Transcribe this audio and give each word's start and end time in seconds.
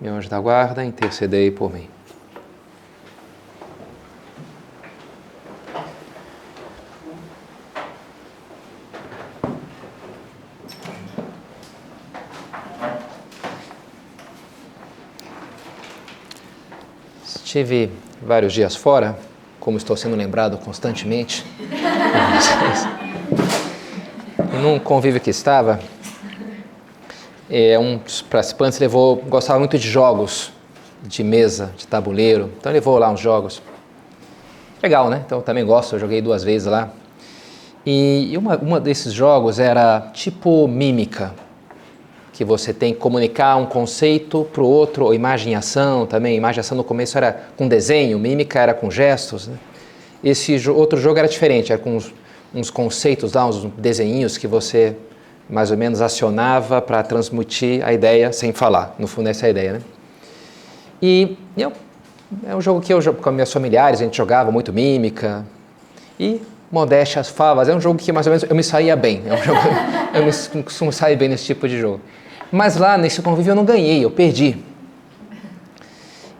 meu 0.00 0.14
anjo 0.14 0.28
da 0.28 0.38
guarda, 0.38 0.84
intercedei 0.84 1.50
por 1.50 1.72
mim. 1.72 1.88
Estive 17.24 17.90
vários 18.22 18.54
dias 18.54 18.74
fora, 18.74 19.18
como 19.60 19.76
estou 19.76 19.94
sendo 19.94 20.16
lembrado 20.16 20.56
constantemente, 20.56 21.44
num 24.62 24.78
convívio 24.78 25.20
que 25.20 25.28
estava, 25.28 25.78
é, 27.54 27.78
um 27.78 27.98
dos 27.98 28.22
participantes 28.22 28.78
levou, 28.78 29.16
gostava 29.16 29.58
muito 29.58 29.78
de 29.78 29.86
jogos 29.86 30.50
de 31.02 31.22
mesa, 31.22 31.70
de 31.76 31.86
tabuleiro, 31.86 32.50
então 32.58 32.72
levou 32.72 32.96
lá 32.96 33.10
uns 33.10 33.20
jogos. 33.20 33.60
Legal, 34.82 35.10
né? 35.10 35.22
Então 35.26 35.38
eu 35.38 35.42
também 35.42 35.62
gosto, 35.62 35.94
eu 35.94 35.98
joguei 35.98 36.22
duas 36.22 36.42
vezes 36.42 36.66
lá. 36.66 36.90
E 37.84 38.32
uma, 38.38 38.56
uma 38.56 38.80
desses 38.80 39.12
jogos 39.12 39.58
era 39.58 40.00
tipo 40.14 40.66
mímica, 40.66 41.34
que 42.32 42.42
você 42.42 42.72
tem 42.72 42.94
que 42.94 43.00
comunicar 43.00 43.56
um 43.56 43.66
conceito 43.66 44.48
para 44.50 44.62
o 44.62 44.66
outro, 44.66 45.04
ou 45.04 45.12
imagem 45.12 45.52
e 45.52 45.54
ação 45.54 46.06
também. 46.06 46.34
Imagem 46.36 46.58
e 46.58 46.60
ação 46.60 46.76
no 46.76 46.84
começo 46.84 47.18
era 47.18 47.48
com 47.54 47.68
desenho, 47.68 48.18
mímica 48.18 48.60
era 48.60 48.72
com 48.72 48.90
gestos. 48.90 49.48
Né? 49.48 49.58
Esse 50.24 50.70
outro 50.70 50.98
jogo 50.98 51.18
era 51.18 51.28
diferente, 51.28 51.70
era 51.70 51.80
com 51.80 51.96
uns, 51.96 52.14
uns 52.54 52.70
conceitos 52.70 53.34
lá, 53.34 53.44
uns 53.46 53.66
desenhinhos 53.76 54.38
que 54.38 54.46
você 54.46 54.96
mais 55.48 55.70
ou 55.70 55.76
menos 55.76 56.00
acionava 56.00 56.80
para 56.80 57.02
transmitir 57.02 57.86
a 57.86 57.92
ideia 57.92 58.32
sem 58.32 58.52
falar. 58.52 58.94
No 58.98 59.06
fundo, 59.06 59.28
essa 59.28 59.46
é 59.46 59.48
a 59.48 59.50
ideia, 59.50 59.72
né? 59.74 59.80
E 61.00 61.36
eu, 61.56 61.72
é 62.46 62.54
um 62.54 62.60
jogo 62.60 62.80
que 62.80 62.92
eu 62.92 63.14
com 63.14 63.30
meus 63.30 63.52
familiares, 63.52 64.00
a 64.00 64.04
gente 64.04 64.16
jogava 64.16 64.50
muito 64.50 64.72
mímica 64.72 65.44
e 66.18 66.40
modéstias 66.70 67.28
favas. 67.28 67.68
É 67.68 67.74
um 67.74 67.80
jogo 67.80 67.98
que 67.98 68.12
mais 68.12 68.26
ou 68.26 68.30
menos 68.30 68.48
eu 68.48 68.56
me 68.56 68.62
saía 68.62 68.96
bem. 68.96 69.22
É 69.26 69.34
um 69.34 69.42
jogo, 69.42 69.60
eu 70.14 70.24
me 70.24 70.62
costumo 70.62 70.92
sair 70.92 71.16
bem 71.16 71.28
nesse 71.28 71.44
tipo 71.44 71.68
de 71.68 71.78
jogo. 71.78 72.00
Mas 72.50 72.76
lá 72.76 72.96
nesse 72.96 73.20
convívio 73.20 73.50
eu 73.52 73.56
não 73.56 73.64
ganhei, 73.64 74.04
eu 74.04 74.10
perdi. 74.10 74.56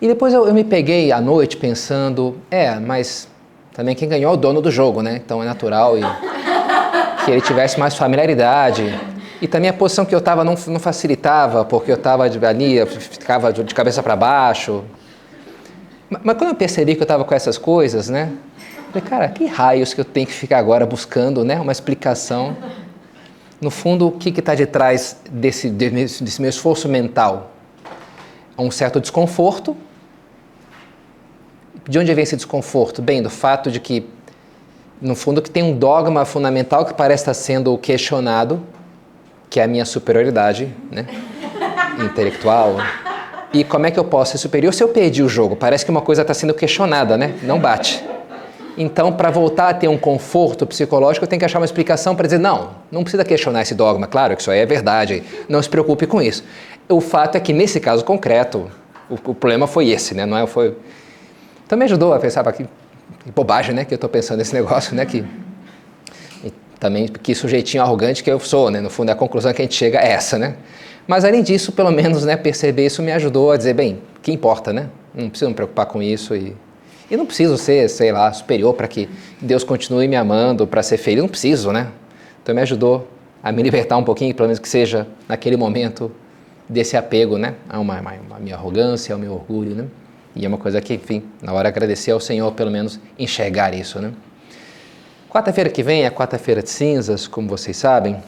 E 0.00 0.08
depois 0.08 0.32
eu, 0.34 0.46
eu 0.46 0.54
me 0.54 0.64
peguei 0.64 1.12
à 1.12 1.20
noite 1.20 1.56
pensando, 1.56 2.36
é, 2.50 2.78
mas 2.78 3.28
também 3.72 3.94
quem 3.94 4.08
ganhou 4.08 4.32
é 4.32 4.34
o 4.34 4.36
dono 4.36 4.60
do 4.60 4.70
jogo, 4.70 5.00
né? 5.02 5.20
Então 5.24 5.42
é 5.42 5.46
natural 5.46 5.96
e 5.96 6.02
que 7.24 7.30
ele 7.30 7.40
tivesse 7.40 7.78
mais 7.78 7.94
familiaridade. 7.94 8.98
E 9.40 9.48
também 9.48 9.68
a 9.68 9.72
posição 9.72 10.04
que 10.04 10.14
eu 10.14 10.18
estava 10.18 10.44
não, 10.44 10.54
não 10.68 10.78
facilitava, 10.78 11.64
porque 11.64 11.90
eu 11.90 11.96
estava 11.96 12.24
ali, 12.24 12.86
ficava 12.86 13.52
de 13.52 13.74
cabeça 13.74 14.02
para 14.02 14.14
baixo. 14.14 14.84
Mas, 16.08 16.22
mas, 16.24 16.36
quando 16.36 16.50
eu 16.50 16.54
percebi 16.54 16.94
que 16.94 17.00
eu 17.00 17.04
estava 17.04 17.24
com 17.24 17.34
essas 17.34 17.58
coisas, 17.58 18.08
né? 18.08 18.32
Falei, 18.92 19.08
cara, 19.08 19.28
que 19.28 19.46
raios 19.46 19.94
que 19.94 20.00
eu 20.00 20.04
tenho 20.04 20.26
que 20.26 20.32
ficar 20.32 20.58
agora 20.58 20.84
buscando 20.84 21.44
né, 21.44 21.58
uma 21.58 21.72
explicação. 21.72 22.56
No 23.60 23.70
fundo, 23.70 24.08
o 24.08 24.12
que 24.12 24.28
está 24.28 24.54
de 24.54 24.66
trás 24.66 25.16
desse, 25.30 25.70
desse 25.70 26.40
meu 26.40 26.50
esforço 26.50 26.88
mental? 26.88 27.52
Um 28.58 28.70
certo 28.70 29.00
desconforto. 29.00 29.76
De 31.88 31.98
onde 31.98 32.12
vem 32.12 32.22
esse 32.22 32.36
desconforto? 32.36 33.00
Bem, 33.00 33.22
do 33.22 33.30
fato 33.30 33.70
de 33.70 33.80
que 33.80 34.08
no 35.02 35.16
fundo, 35.16 35.42
que 35.42 35.50
tem 35.50 35.62
um 35.62 35.76
dogma 35.76 36.24
fundamental 36.24 36.84
que 36.84 36.94
parece 36.94 37.22
estar 37.22 37.34
sendo 37.34 37.76
questionado, 37.76 38.62
que 39.50 39.58
é 39.58 39.64
a 39.64 39.66
minha 39.66 39.84
superioridade 39.84 40.72
né? 40.90 41.06
intelectual. 41.98 42.76
E 43.52 43.64
como 43.64 43.84
é 43.84 43.90
que 43.90 43.98
eu 43.98 44.04
posso 44.04 44.32
ser 44.32 44.38
superior 44.38 44.72
se 44.72 44.82
eu 44.82 44.88
perdi 44.88 45.22
o 45.22 45.28
jogo? 45.28 45.56
Parece 45.56 45.84
que 45.84 45.90
uma 45.90 46.00
coisa 46.00 46.22
está 46.22 46.32
sendo 46.32 46.54
questionada, 46.54 47.18
né? 47.18 47.34
Não 47.42 47.58
bate. 47.58 48.02
Então, 48.78 49.12
para 49.12 49.30
voltar 49.30 49.68
a 49.68 49.74
ter 49.74 49.88
um 49.88 49.98
conforto 49.98 50.66
psicológico, 50.66 51.24
eu 51.24 51.28
tenho 51.28 51.40
que 51.40 51.44
achar 51.44 51.58
uma 51.58 51.66
explicação 51.66 52.16
para 52.16 52.26
dizer: 52.26 52.38
não, 52.38 52.70
não 52.90 53.02
precisa 53.02 53.24
questionar 53.24 53.60
esse 53.60 53.74
dogma, 53.74 54.06
claro 54.06 54.34
que 54.34 54.40
isso 54.40 54.50
aí 54.50 54.60
é 54.60 54.66
verdade, 54.66 55.22
não 55.46 55.62
se 55.62 55.68
preocupe 55.68 56.06
com 56.06 56.22
isso. 56.22 56.42
O 56.88 57.00
fato 57.00 57.36
é 57.36 57.40
que, 57.40 57.52
nesse 57.52 57.78
caso 57.78 58.02
concreto, 58.02 58.70
o, 59.10 59.14
o 59.14 59.34
problema 59.34 59.66
foi 59.66 59.90
esse, 59.90 60.14
né? 60.14 60.24
Não 60.24 60.38
é, 60.38 60.46
foi... 60.46 60.74
Então, 61.66 61.76
me 61.76 61.84
ajudou 61.84 62.14
a 62.14 62.18
pensar, 62.18 62.50
que 62.52 62.66
que 63.24 63.30
bobagem, 63.30 63.74
né? 63.74 63.84
Que 63.84 63.94
eu 63.94 63.96
estou 63.96 64.10
pensando 64.10 64.38
nesse 64.38 64.54
negócio, 64.54 64.94
né? 64.94 65.04
Que 65.06 65.24
também 66.78 67.06
que 67.06 67.34
sujeitinho 67.34 67.82
arrogante 67.82 68.24
que 68.24 68.30
eu 68.30 68.40
sou, 68.40 68.70
né? 68.70 68.80
No 68.80 68.90
fundo, 68.90 69.10
a 69.10 69.14
conclusão 69.14 69.52
que 69.52 69.62
a 69.62 69.64
gente 69.64 69.74
chega 69.74 69.98
é 69.98 70.12
essa, 70.12 70.38
né? 70.38 70.56
Mas 71.06 71.24
além 71.24 71.42
disso, 71.42 71.72
pelo 71.72 71.90
menos, 71.90 72.24
né? 72.24 72.36
Perceber 72.36 72.86
isso 72.86 73.02
me 73.02 73.12
ajudou 73.12 73.52
a 73.52 73.56
dizer, 73.56 73.74
bem, 73.74 74.00
que 74.22 74.32
importa, 74.32 74.72
né? 74.72 74.88
Não 75.14 75.28
preciso 75.28 75.48
me 75.48 75.54
preocupar 75.54 75.86
com 75.86 76.02
isso 76.02 76.34
e 76.34 76.56
e 77.12 77.16
não 77.16 77.26
preciso 77.26 77.58
ser, 77.58 77.90
sei 77.90 78.10
lá, 78.10 78.32
superior 78.32 78.72
para 78.72 78.88
que 78.88 79.06
Deus 79.38 79.62
continue 79.62 80.08
me 80.08 80.16
amando, 80.16 80.66
para 80.66 80.82
ser 80.82 80.96
feliz. 80.96 81.20
Não 81.20 81.28
preciso, 81.28 81.70
né? 81.70 81.88
Então 82.42 82.54
me 82.54 82.62
ajudou 82.62 83.06
a 83.42 83.52
me 83.52 83.62
libertar 83.62 83.98
um 83.98 84.02
pouquinho, 84.02 84.34
pelo 84.34 84.48
menos 84.48 84.58
que 84.58 84.66
seja 84.66 85.06
naquele 85.28 85.58
momento 85.58 86.10
desse 86.66 86.96
apego, 86.96 87.36
né? 87.36 87.54
A 87.68 87.78
uma, 87.78 88.00
uma, 88.00 88.12
uma 88.14 88.38
minha 88.38 88.56
arrogância, 88.56 89.12
ao 89.12 89.18
meu 89.18 89.34
orgulho, 89.34 89.74
né? 89.74 89.84
E 90.34 90.44
é 90.44 90.48
uma 90.48 90.58
coisa 90.58 90.80
que, 90.80 90.94
enfim, 90.94 91.22
na 91.42 91.52
hora 91.52 91.68
agradecer 91.68 92.10
ao 92.10 92.20
Senhor, 92.20 92.50
pelo 92.52 92.70
menos 92.70 92.98
enxergar 93.18 93.74
isso, 93.74 93.98
né? 94.00 94.12
Quarta-feira 95.28 95.70
que 95.70 95.82
vem 95.82 96.04
é 96.04 96.10
quarta-feira 96.10 96.62
de 96.62 96.70
cinzas, 96.70 97.26
como 97.26 97.48
vocês 97.48 97.76
sabem, 97.76 98.22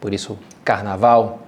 por 0.00 0.14
isso 0.14 0.38
carnaval. 0.64 1.40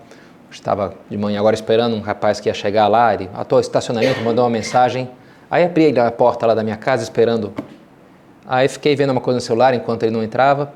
Estava 0.51 0.95
de 1.11 1.17
manhã 1.17 1.39
agora 1.39 1.55
esperando 1.55 1.95
um 1.95 2.01
rapaz 2.01 2.41
que 2.41 2.49
ia 2.49 2.55
chegar 2.55 2.89
lá, 2.89 3.13
ele 3.13 3.29
atuou 3.35 3.61
estacionamento, 3.61 4.21
mandou 4.23 4.45
uma 4.45 4.51
mensagem. 4.51 5.09
Aí 5.51 5.65
abri 5.65 5.97
a 5.99 6.11
porta 6.11 6.47
lá 6.47 6.55
da 6.55 6.63
minha 6.63 6.77
casa 6.77 7.03
esperando. 7.03 7.53
Aí 8.47 8.67
fiquei 8.67 8.97
vendo 8.97 9.11
uma 9.11 9.21
coisa 9.21 9.37
no 9.37 9.41
celular 9.41 9.75
enquanto 9.75 10.05
ele 10.05 10.13
não 10.13 10.23
entrava. 10.23 10.73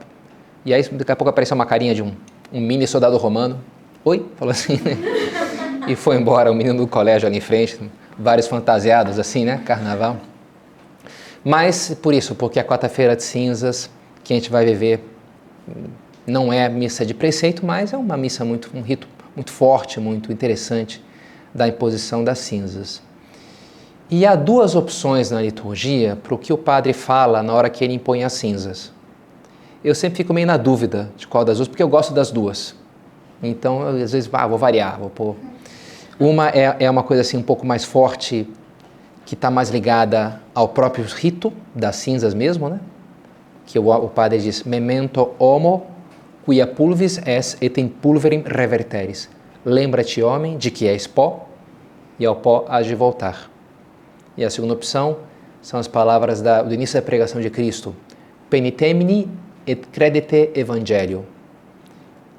E 0.64 0.74
aí 0.74 0.82
daqui 0.82 1.10
a 1.10 1.16
pouco 1.16 1.30
apareceu 1.30 1.54
uma 1.54 1.66
carinha 1.66 1.94
de 1.94 2.02
um, 2.02 2.12
um 2.52 2.60
mini 2.60 2.86
soldado 2.86 3.16
romano. 3.16 3.58
Oi? 4.04 4.26
Falou 4.36 4.52
assim, 4.52 4.76
né? 4.76 4.96
E 5.88 5.96
foi 5.96 6.16
embora 6.16 6.52
o 6.52 6.54
menino 6.54 6.76
do 6.78 6.86
colégio 6.86 7.26
ali 7.26 7.38
em 7.38 7.40
frente 7.40 7.80
vários 8.18 8.46
fantasiados 8.46 9.18
assim, 9.18 9.44
né? 9.44 9.60
Carnaval. 9.64 10.18
Mas 11.44 11.94
por 12.00 12.14
isso, 12.14 12.34
porque 12.34 12.60
a 12.60 12.64
quarta-feira 12.64 13.16
de 13.16 13.22
cinzas 13.22 13.90
que 14.22 14.32
a 14.32 14.36
gente 14.36 14.50
vai 14.50 14.64
viver 14.64 15.04
não 16.26 16.52
é 16.52 16.68
missa 16.68 17.04
de 17.04 17.14
preceito, 17.14 17.66
mas 17.66 17.92
é 17.92 17.96
uma 17.96 18.16
missa 18.16 18.44
muito 18.44 18.70
um 18.74 18.80
rito 18.80 19.08
muito 19.34 19.50
forte, 19.50 19.98
muito 19.98 20.30
interessante 20.30 21.02
da 21.54 21.66
imposição 21.66 22.22
das 22.22 22.38
cinzas. 22.38 23.02
E 24.10 24.26
há 24.26 24.34
duas 24.34 24.74
opções 24.74 25.30
na 25.30 25.40
liturgia 25.40 26.16
para 26.22 26.34
o 26.34 26.38
que 26.38 26.52
o 26.52 26.58
padre 26.58 26.92
fala 26.92 27.42
na 27.42 27.52
hora 27.52 27.70
que 27.70 27.82
ele 27.82 27.94
impõe 27.94 28.24
as 28.24 28.34
cinzas. 28.34 28.92
Eu 29.82 29.94
sempre 29.94 30.18
fico 30.18 30.34
meio 30.34 30.46
na 30.46 30.56
dúvida 30.56 31.10
de 31.16 31.26
qual 31.26 31.44
das 31.44 31.56
duas, 31.56 31.68
porque 31.68 31.82
eu 31.82 31.88
gosto 31.88 32.12
das 32.12 32.30
duas. 32.30 32.74
Então, 33.42 33.80
eu, 33.80 34.04
às 34.04 34.12
vezes, 34.12 34.28
ah, 34.32 34.46
vou 34.46 34.58
variar, 34.58 34.98
vou 34.98 35.10
pôr 35.10 35.36
uma 36.18 36.48
é, 36.50 36.76
é 36.80 36.90
uma 36.90 37.02
coisa 37.02 37.22
assim 37.22 37.36
um 37.36 37.42
pouco 37.42 37.66
mais 37.66 37.84
forte, 37.84 38.48
que 39.24 39.34
está 39.34 39.50
mais 39.50 39.70
ligada 39.70 40.40
ao 40.54 40.68
próprio 40.68 41.04
rito 41.04 41.52
das 41.74 41.96
cinzas 41.96 42.34
mesmo, 42.34 42.68
né? 42.68 42.80
Que 43.66 43.78
o, 43.78 43.88
o 43.88 44.08
padre 44.08 44.38
diz: 44.38 44.64
Memento 44.64 45.30
homo 45.38 45.86
quia 46.44 46.66
pulvis 46.66 47.18
es 47.24 47.56
et 47.60 47.78
in 47.78 47.88
pulverim 47.88 48.42
reverteris. 48.44 49.28
Lembra-te, 49.64 50.22
homem, 50.22 50.58
de 50.58 50.70
que 50.70 50.88
és 50.88 51.06
pó 51.06 51.48
e 52.18 52.26
ao 52.26 52.36
pó 52.36 52.64
hás 52.68 52.86
de 52.86 52.94
voltar. 52.94 53.50
E 54.36 54.44
a 54.44 54.50
segunda 54.50 54.74
opção 54.74 55.18
são 55.60 55.78
as 55.78 55.86
palavras 55.86 56.42
da, 56.42 56.62
do 56.62 56.74
início 56.74 57.00
da 57.00 57.06
pregação 57.06 57.40
de 57.40 57.48
Cristo: 57.48 57.94
Penitemini 58.50 59.28
et 59.66 59.86
credete 59.92 60.50
evangelio. 60.54 61.24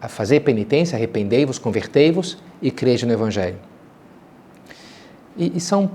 A 0.04 0.10
fazer 0.10 0.42
penitência, 0.42 0.98
arrependei-vos, 0.98 1.58
convertei-vos 1.58 2.38
e 2.62 2.70
crede 2.70 3.06
no 3.06 3.14
Evangelho. 3.14 3.58
E, 5.38 5.54
e 5.56 5.60
são, 5.62 5.92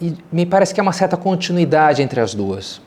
e 0.00 0.14
me 0.30 0.44
parece 0.44 0.74
que 0.74 0.80
há 0.80 0.82
uma 0.82 0.92
certa 0.92 1.16
continuidade 1.16 2.02
entre 2.02 2.20
as 2.20 2.34
duas. 2.34 2.82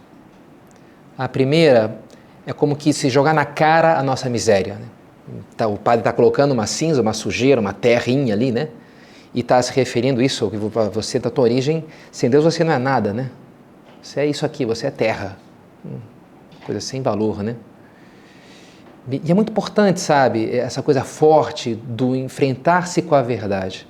A 1.18 1.28
primeira 1.28 2.00
é 2.46 2.54
como 2.54 2.76
que 2.76 2.94
se 2.94 3.10
jogar 3.10 3.34
na 3.34 3.46
cara 3.46 3.98
a 3.98 4.04
nossa 4.04 4.30
miséria. 4.30 4.76
Né? 4.76 4.86
Tá, 5.58 5.68
o 5.68 5.78
padre 5.78 6.02
está 6.02 6.14
colocando 6.14 6.52
uma 6.52 6.68
cinza, 6.68 7.02
uma 7.02 7.14
sujeira, 7.14 7.60
uma 7.60 7.74
terrinha 7.74 8.36
ali, 8.36 8.52
né? 8.52 8.70
e 9.34 9.42
está 9.42 9.62
se 9.62 9.74
referindo 9.74 10.22
isso, 10.22 10.52
você 10.92 11.20
da 11.20 11.30
tua 11.30 11.44
origem, 11.44 11.86
sem 12.12 12.30
Deus 12.30 12.44
você 12.44 12.64
não 12.64 12.74
é 12.74 12.78
nada, 12.78 13.14
né? 13.14 13.30
Você 14.02 14.22
é 14.22 14.26
isso 14.26 14.46
aqui, 14.46 14.66
você 14.66 14.88
é 14.88 14.92
terra. 14.92 15.38
Hum, 15.86 16.00
coisa 16.66 16.82
sem 16.82 17.02
valor, 17.02 17.44
né? 17.44 17.56
E 19.12 19.32
é 19.32 19.34
muito 19.34 19.52
importante, 19.52 20.00
sabe, 20.00 20.50
essa 20.56 20.82
coisa 20.82 21.04
forte 21.04 21.76
do 21.76 22.16
enfrentar-se 22.16 23.02
com 23.02 23.16
a 23.16 23.22
verdade. 23.22 23.88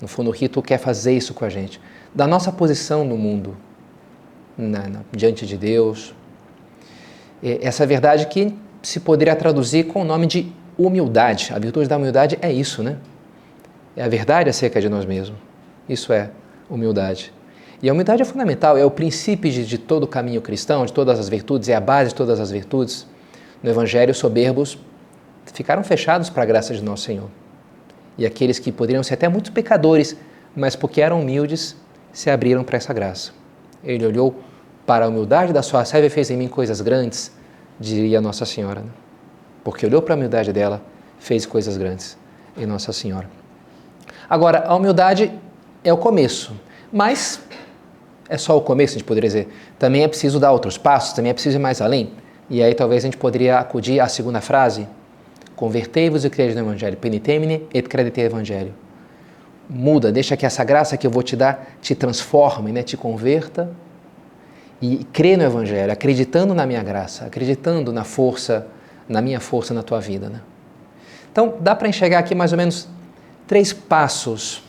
No 0.00 0.08
fundo, 0.08 0.30
o 0.30 0.32
rito 0.32 0.60
quer 0.62 0.78
fazer 0.78 1.16
isso 1.16 1.34
com 1.34 1.44
a 1.44 1.48
gente. 1.48 1.80
Da 2.14 2.26
nossa 2.26 2.50
posição 2.50 3.04
no 3.04 3.16
mundo, 3.16 3.56
na, 4.56 4.88
na, 4.88 5.00
diante 5.12 5.46
de 5.46 5.56
Deus. 5.56 6.14
Essa 7.42 7.86
verdade 7.86 8.26
que 8.26 8.54
se 8.82 9.00
poderia 9.00 9.34
traduzir 9.36 9.84
com 9.84 10.02
o 10.02 10.04
nome 10.04 10.26
de 10.26 10.52
humildade. 10.76 11.52
A 11.54 11.58
virtude 11.58 11.88
da 11.88 11.96
humildade 11.96 12.38
é 12.40 12.52
isso, 12.52 12.82
né? 12.82 12.98
É 13.96 14.02
a 14.02 14.08
verdade 14.08 14.48
acerca 14.48 14.80
de 14.80 14.88
nós 14.88 15.04
mesmos. 15.04 15.38
Isso 15.88 16.12
é 16.12 16.30
humildade. 16.68 17.32
E 17.82 17.88
a 17.88 17.92
humildade 17.92 18.22
é 18.22 18.24
fundamental, 18.24 18.78
é 18.78 18.84
o 18.84 18.90
princípio 18.90 19.50
de, 19.50 19.66
de 19.66 19.76
todo 19.76 20.04
o 20.04 20.06
caminho 20.06 20.40
cristão, 20.40 20.86
de 20.86 20.92
todas 20.92 21.18
as 21.18 21.28
virtudes, 21.28 21.68
é 21.68 21.74
a 21.74 21.80
base 21.80 22.10
de 22.10 22.14
todas 22.14 22.38
as 22.38 22.50
virtudes. 22.50 23.06
No 23.62 23.70
Evangelho, 23.70 24.14
soberbos 24.14 24.78
ficaram 25.52 25.84
fechados 25.84 26.30
para 26.30 26.42
a 26.42 26.46
graça 26.46 26.74
de 26.74 26.82
nosso 26.82 27.04
Senhor. 27.04 27.28
E 28.16 28.26
aqueles 28.26 28.58
que 28.58 28.72
poderiam 28.72 29.02
ser 29.02 29.14
até 29.14 29.28
muitos 29.28 29.50
pecadores, 29.50 30.16
mas 30.54 30.74
porque 30.74 31.00
eram 31.00 31.20
humildes, 31.20 31.76
se 32.12 32.30
abriram 32.30 32.64
para 32.64 32.76
essa 32.76 32.92
graça. 32.92 33.32
Ele 33.82 34.04
olhou 34.06 34.34
para 34.86 35.04
a 35.04 35.08
humildade 35.08 35.52
da 35.52 35.62
sua 35.62 35.84
serva 35.84 36.06
e 36.06 36.10
fez 36.10 36.30
em 36.30 36.36
mim 36.36 36.48
coisas 36.48 36.80
grandes, 36.80 37.32
diria 37.78 38.20
Nossa 38.20 38.44
Senhora. 38.44 38.80
Né? 38.80 38.90
Porque 39.64 39.86
olhou 39.86 40.02
para 40.02 40.14
a 40.14 40.16
humildade 40.16 40.52
dela, 40.52 40.82
fez 41.18 41.46
coisas 41.46 41.76
grandes 41.76 42.16
em 42.56 42.66
Nossa 42.66 42.92
Senhora. 42.92 43.28
Agora, 44.28 44.64
a 44.66 44.74
humildade 44.74 45.32
é 45.84 45.92
o 45.92 45.96
começo, 45.96 46.52
mas 46.92 47.40
é 48.28 48.36
só 48.38 48.56
o 48.56 48.60
começo, 48.60 48.94
a 48.94 48.98
gente 48.98 49.06
poderia 49.06 49.28
dizer. 49.28 49.48
Também 49.78 50.04
é 50.04 50.08
preciso 50.08 50.38
dar 50.38 50.52
outros 50.52 50.76
passos, 50.78 51.12
também 51.12 51.30
é 51.30 51.34
preciso 51.34 51.58
ir 51.58 51.60
mais 51.60 51.80
além. 51.80 52.12
E 52.50 52.62
aí 52.62 52.74
talvez 52.74 53.04
a 53.04 53.06
gente 53.06 53.16
poderia 53.16 53.58
acudir 53.58 54.00
à 54.00 54.08
segunda 54.08 54.40
frase: 54.40 54.86
Convertei-vos 55.56 56.24
e 56.24 56.30
crede 56.30 56.54
no 56.54 56.60
Evangelho, 56.60 56.96
penitemine 56.96 57.66
et 57.72 57.88
credite 57.88 58.20
Evangelho. 58.20 58.74
Muda, 59.68 60.10
deixa 60.10 60.36
que 60.36 60.44
essa 60.44 60.64
graça 60.64 60.96
que 60.96 61.06
eu 61.06 61.10
vou 61.10 61.22
te 61.22 61.36
dar 61.36 61.76
te 61.80 61.94
transforme, 61.94 62.72
né? 62.72 62.82
te 62.82 62.96
converta 62.96 63.70
e 64.80 65.04
crê 65.12 65.36
no 65.36 65.44
Evangelho, 65.44 65.92
acreditando 65.92 66.52
na 66.54 66.66
minha 66.66 66.82
graça, 66.82 67.26
acreditando 67.26 67.92
na 67.92 68.02
força, 68.02 68.66
na 69.08 69.22
minha 69.22 69.38
força 69.38 69.72
na 69.72 69.82
tua 69.82 70.00
vida. 70.00 70.28
Né? 70.28 70.40
Então, 71.30 71.54
dá 71.60 71.74
para 71.74 71.88
enxergar 71.88 72.18
aqui 72.18 72.34
mais 72.34 72.50
ou 72.52 72.58
menos 72.58 72.88
três 73.46 73.72
passos 73.72 74.62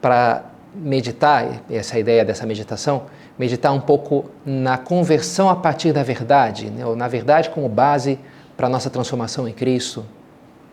para 0.00 0.44
meditar, 0.74 1.62
essa 1.68 1.98
ideia 1.98 2.24
dessa 2.24 2.46
meditação, 2.46 3.06
meditar 3.40 3.72
um 3.72 3.80
pouco 3.80 4.26
na 4.44 4.76
conversão 4.76 5.48
a 5.48 5.56
partir 5.56 5.94
da 5.94 6.02
verdade, 6.02 6.68
né? 6.68 6.84
ou 6.84 6.94
na 6.94 7.08
verdade 7.08 7.48
como 7.48 7.70
base 7.70 8.18
para 8.54 8.66
a 8.66 8.70
nossa 8.70 8.90
transformação 8.90 9.48
em 9.48 9.52
Cristo, 9.54 10.04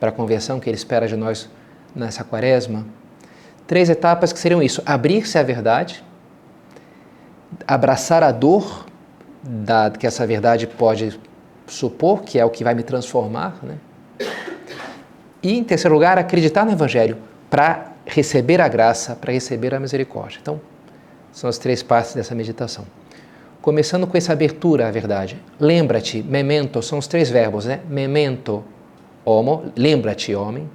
para 0.02 0.10
a 0.10 0.12
conversão 0.12 0.60
que 0.60 0.70
Ele 0.70 0.76
espera 0.76 1.08
de 1.08 1.16
nós 1.16 1.50
nessa 1.96 2.26
quaresma. 2.26 2.86
Três 3.66 3.90
etapas 3.90 4.34
que 4.34 4.40
seriam 4.40 4.62
isso: 4.62 4.84
abrir-se 4.86 5.38
à 5.38 5.44
verdade, 5.44 6.04
abraçar 7.66 8.22
a 8.22 8.34
dor 8.34 8.86
da, 9.42 9.90
que 9.90 10.06
essa 10.06 10.28
verdade 10.28 10.68
pode 10.68 11.18
supor, 11.68 12.24
que 12.24 12.38
é 12.38 12.44
o 12.44 12.50
que 12.50 12.66
vai 12.66 12.76
me 12.76 12.84
transformar, 12.84 13.60
né? 13.64 13.78
E, 15.42 15.58
em 15.58 15.64
terceiro 15.64 15.96
lugar, 15.96 16.18
acreditar 16.18 16.66
no 16.66 16.72
Evangelho 16.74 17.18
para 17.50 17.94
receber 18.06 18.60
a 18.60 18.68
graça, 18.68 19.16
para 19.16 19.32
receber 19.32 19.74
a 19.74 19.80
misericórdia. 19.80 20.40
Então, 20.42 20.60
são 21.38 21.48
as 21.48 21.60
três 21.60 21.84
partes 21.84 22.16
dessa 22.16 22.34
meditação. 22.34 22.84
Começando 23.62 24.08
com 24.08 24.18
essa 24.18 24.34
abertura 24.34 24.88
à 24.88 24.92
verdade. 24.92 25.40
Lembra-te, 25.60 26.24
memento, 26.24 26.82
são 26.82 26.98
os 26.98 27.06
três 27.06 27.30
verbos, 27.30 27.66
né? 27.66 27.80
Memento, 27.88 28.64
homo, 29.24 29.72
lembra-te, 29.76 30.34
homem. 30.34 30.68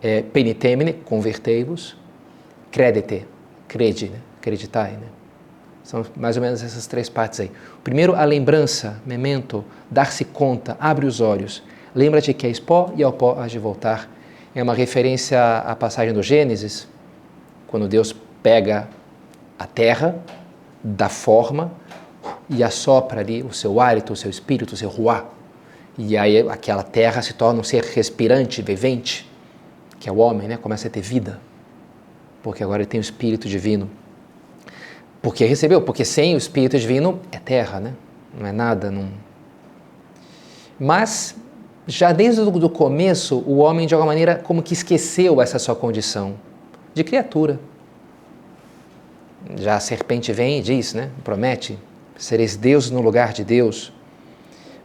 É, 0.00 0.22
penitemine, 0.22 0.94
convertei-vos. 0.94 1.94
Credete, 2.70 3.26
crede, 3.68 4.08
né? 4.08 4.18
acreditai, 4.38 4.92
né? 4.92 5.08
São 5.84 6.06
mais 6.16 6.38
ou 6.38 6.42
menos 6.42 6.62
essas 6.62 6.86
três 6.86 7.10
partes 7.10 7.38
aí. 7.40 7.50
Primeiro, 7.84 8.14
a 8.14 8.24
lembrança, 8.24 8.98
memento, 9.04 9.62
dar-se 9.90 10.24
conta, 10.24 10.74
abre 10.80 11.04
os 11.04 11.20
olhos. 11.20 11.62
Lembra-te 11.94 12.32
que 12.32 12.46
és 12.46 12.58
pó 12.58 12.94
e 12.96 13.02
ao 13.02 13.12
pó 13.12 13.38
has 13.38 13.52
de 13.52 13.58
voltar 13.58 14.08
é 14.54 14.62
uma 14.62 14.72
referência 14.72 15.58
à 15.58 15.76
passagem 15.76 16.14
do 16.14 16.22
Gênesis, 16.22 16.88
quando 17.66 17.86
Deus 17.86 18.16
pega 18.42 18.88
a 19.58 19.66
terra, 19.66 20.16
dá 20.82 21.08
forma 21.08 21.72
e 22.48 22.62
assopra 22.62 23.20
ali 23.20 23.42
o 23.42 23.52
seu 23.52 23.80
hálito, 23.80 24.12
o 24.12 24.16
seu 24.16 24.30
espírito, 24.30 24.72
o 24.72 24.76
seu 24.76 24.88
ruá. 24.88 25.26
E 25.96 26.16
aí 26.16 26.38
aquela 26.48 26.82
terra 26.82 27.20
se 27.22 27.34
torna 27.34 27.60
um 27.60 27.64
ser 27.64 27.82
respirante, 27.82 28.62
vivente, 28.62 29.28
que 29.98 30.08
é 30.08 30.12
o 30.12 30.18
homem, 30.18 30.46
né? 30.46 30.56
começa 30.56 30.86
a 30.86 30.90
ter 30.90 31.00
vida, 31.00 31.40
porque 32.42 32.62
agora 32.62 32.82
ele 32.82 32.88
tem 32.88 33.00
o 33.00 33.02
espírito 33.02 33.48
divino. 33.48 33.90
Porque 35.20 35.44
recebeu, 35.44 35.82
porque 35.82 36.04
sem 36.04 36.34
o 36.36 36.38
espírito 36.38 36.78
divino 36.78 37.20
é 37.32 37.38
terra, 37.38 37.80
né? 37.80 37.94
não 38.32 38.46
é 38.46 38.52
nada. 38.52 38.90
Não... 38.90 39.08
Mas 40.78 41.34
já 41.86 42.12
desde 42.12 42.40
o 42.40 42.70
começo, 42.70 43.42
o 43.46 43.56
homem, 43.56 43.86
de 43.86 43.94
alguma 43.94 44.12
maneira, 44.12 44.36
como 44.36 44.62
que 44.62 44.74
esqueceu 44.74 45.42
essa 45.42 45.58
sua 45.58 45.74
condição 45.74 46.36
de 46.94 47.02
criatura. 47.02 47.58
Já 49.56 49.76
a 49.76 49.80
serpente 49.80 50.32
vem 50.32 50.58
e 50.58 50.62
diz, 50.62 50.92
né? 50.92 51.10
Promete, 51.24 51.78
sereis 52.16 52.56
Deus 52.56 52.90
no 52.90 53.00
lugar 53.00 53.32
de 53.32 53.44
Deus. 53.44 53.92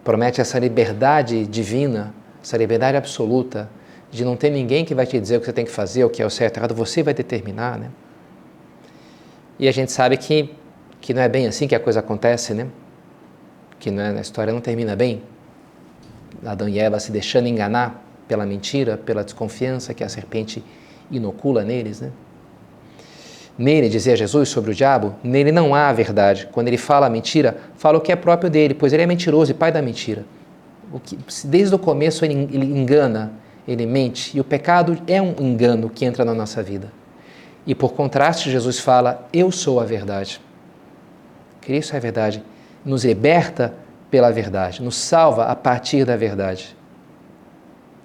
Promete 0.03 0.39
essa 0.39 0.57
liberdade 0.57 1.45
divina, 1.45 2.13
essa 2.41 2.55
liberdade 2.55 2.95
absoluta, 2.95 3.69
de 4.11 4.23
não 4.23 4.37
ter 4.37 4.49
ninguém 4.49 4.85
que 4.85 4.93
vai 4.93 5.05
te 5.05 5.19
dizer 5.19 5.37
o 5.37 5.39
que 5.39 5.45
você 5.45 5.53
tem 5.53 5.65
que 5.65 5.71
fazer, 5.71 6.05
o 6.05 6.09
que 6.09 6.21
é 6.21 6.25
o 6.25 6.29
certo 6.29 6.57
e 6.57 6.59
errado, 6.59 6.75
você 6.75 7.01
vai 7.01 7.13
determinar, 7.13 7.77
né? 7.77 7.89
E 9.57 9.67
a 9.67 9.71
gente 9.71 9.91
sabe 9.91 10.17
que, 10.17 10.53
que 11.01 11.13
não 11.13 11.21
é 11.21 11.29
bem 11.29 11.47
assim 11.47 11.67
que 11.67 11.75
a 11.75 11.79
coisa 11.79 11.99
acontece, 11.99 12.53
né? 12.53 12.67
Que 13.79 13.91
não 13.91 14.03
é, 14.03 14.17
a 14.17 14.21
história 14.21 14.53
não 14.53 14.61
termina 14.61 14.95
bem. 14.95 15.23
Adão 16.45 16.69
e 16.69 16.79
Eva 16.79 16.99
se 16.99 17.11
deixando 17.11 17.47
enganar 17.47 18.03
pela 18.27 18.45
mentira, 18.45 18.97
pela 18.97 19.23
desconfiança 19.23 19.93
que 19.93 20.03
a 20.03 20.09
serpente 20.09 20.63
inocula 21.11 21.63
neles, 21.63 22.01
né? 22.01 22.11
Nele, 23.57 23.87
dizia 23.87 24.15
Jesus 24.15 24.49
sobre 24.49 24.71
o 24.71 24.73
diabo, 24.73 25.15
nele 25.23 25.51
não 25.51 25.75
há 25.75 25.89
a 25.89 25.93
verdade. 25.93 26.49
Quando 26.51 26.67
ele 26.67 26.77
fala 26.77 27.09
mentira, 27.09 27.57
fala 27.75 27.97
o 27.97 28.01
que 28.01 28.11
é 28.11 28.15
próprio 28.15 28.49
dele, 28.49 28.73
pois 28.73 28.91
ele 28.93 29.03
é 29.03 29.05
mentiroso 29.05 29.51
e 29.51 29.53
pai 29.53 29.71
da 29.71 29.81
mentira. 29.81 30.25
O 30.91 30.99
que, 30.99 31.17
desde 31.45 31.73
o 31.75 31.79
começo 31.79 32.25
ele, 32.25 32.47
ele 32.51 32.65
engana, 32.65 33.31
ele 33.67 33.85
mente, 33.85 34.35
e 34.35 34.39
o 34.39 34.43
pecado 34.43 34.97
é 35.07 35.21
um 35.21 35.35
engano 35.39 35.89
que 35.89 36.03
entra 36.03 36.25
na 36.25 36.33
nossa 36.33 36.63
vida. 36.63 36.91
E 37.65 37.73
por 37.73 37.93
contraste, 37.93 38.51
Jesus 38.51 38.79
fala: 38.79 39.27
Eu 39.31 39.51
sou 39.51 39.79
a 39.79 39.85
verdade. 39.85 40.41
Cristo 41.61 41.93
é 41.93 41.97
a 41.97 41.99
verdade. 41.99 42.43
Nos 42.83 43.05
liberta 43.05 43.73
pela 44.11 44.31
verdade, 44.31 44.83
nos 44.83 44.95
salva 44.95 45.45
a 45.45 45.55
partir 45.55 46.05
da 46.05 46.15
verdade. 46.15 46.75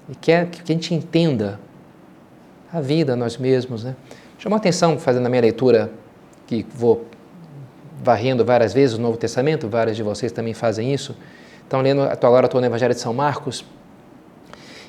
E 0.08 0.14
quer 0.14 0.48
que 0.48 0.72
a 0.72 0.74
gente 0.74 0.94
entenda 0.94 1.60
a 2.72 2.80
vida, 2.80 3.16
nós 3.16 3.36
mesmos. 3.36 3.84
Né? 3.84 3.94
Chamou 4.38 4.54
a 4.54 4.58
atenção, 4.58 4.96
fazendo 5.00 5.26
a 5.26 5.28
minha 5.28 5.42
leitura, 5.42 5.90
que 6.46 6.64
vou 6.72 7.06
varrendo 8.00 8.44
várias 8.44 8.72
vezes 8.72 8.96
o 8.96 9.00
Novo 9.00 9.18
Testamento, 9.18 9.68
vários 9.68 9.96
de 9.96 10.02
vocês 10.04 10.30
também 10.30 10.54
fazem 10.54 10.94
isso. 10.94 11.16
Então, 11.66 11.80
lendo, 11.80 12.02
agora 12.02 12.46
estou 12.46 12.60
no 12.60 12.66
Evangelho 12.68 12.94
de 12.94 13.00
São 13.00 13.12
Marcos, 13.12 13.64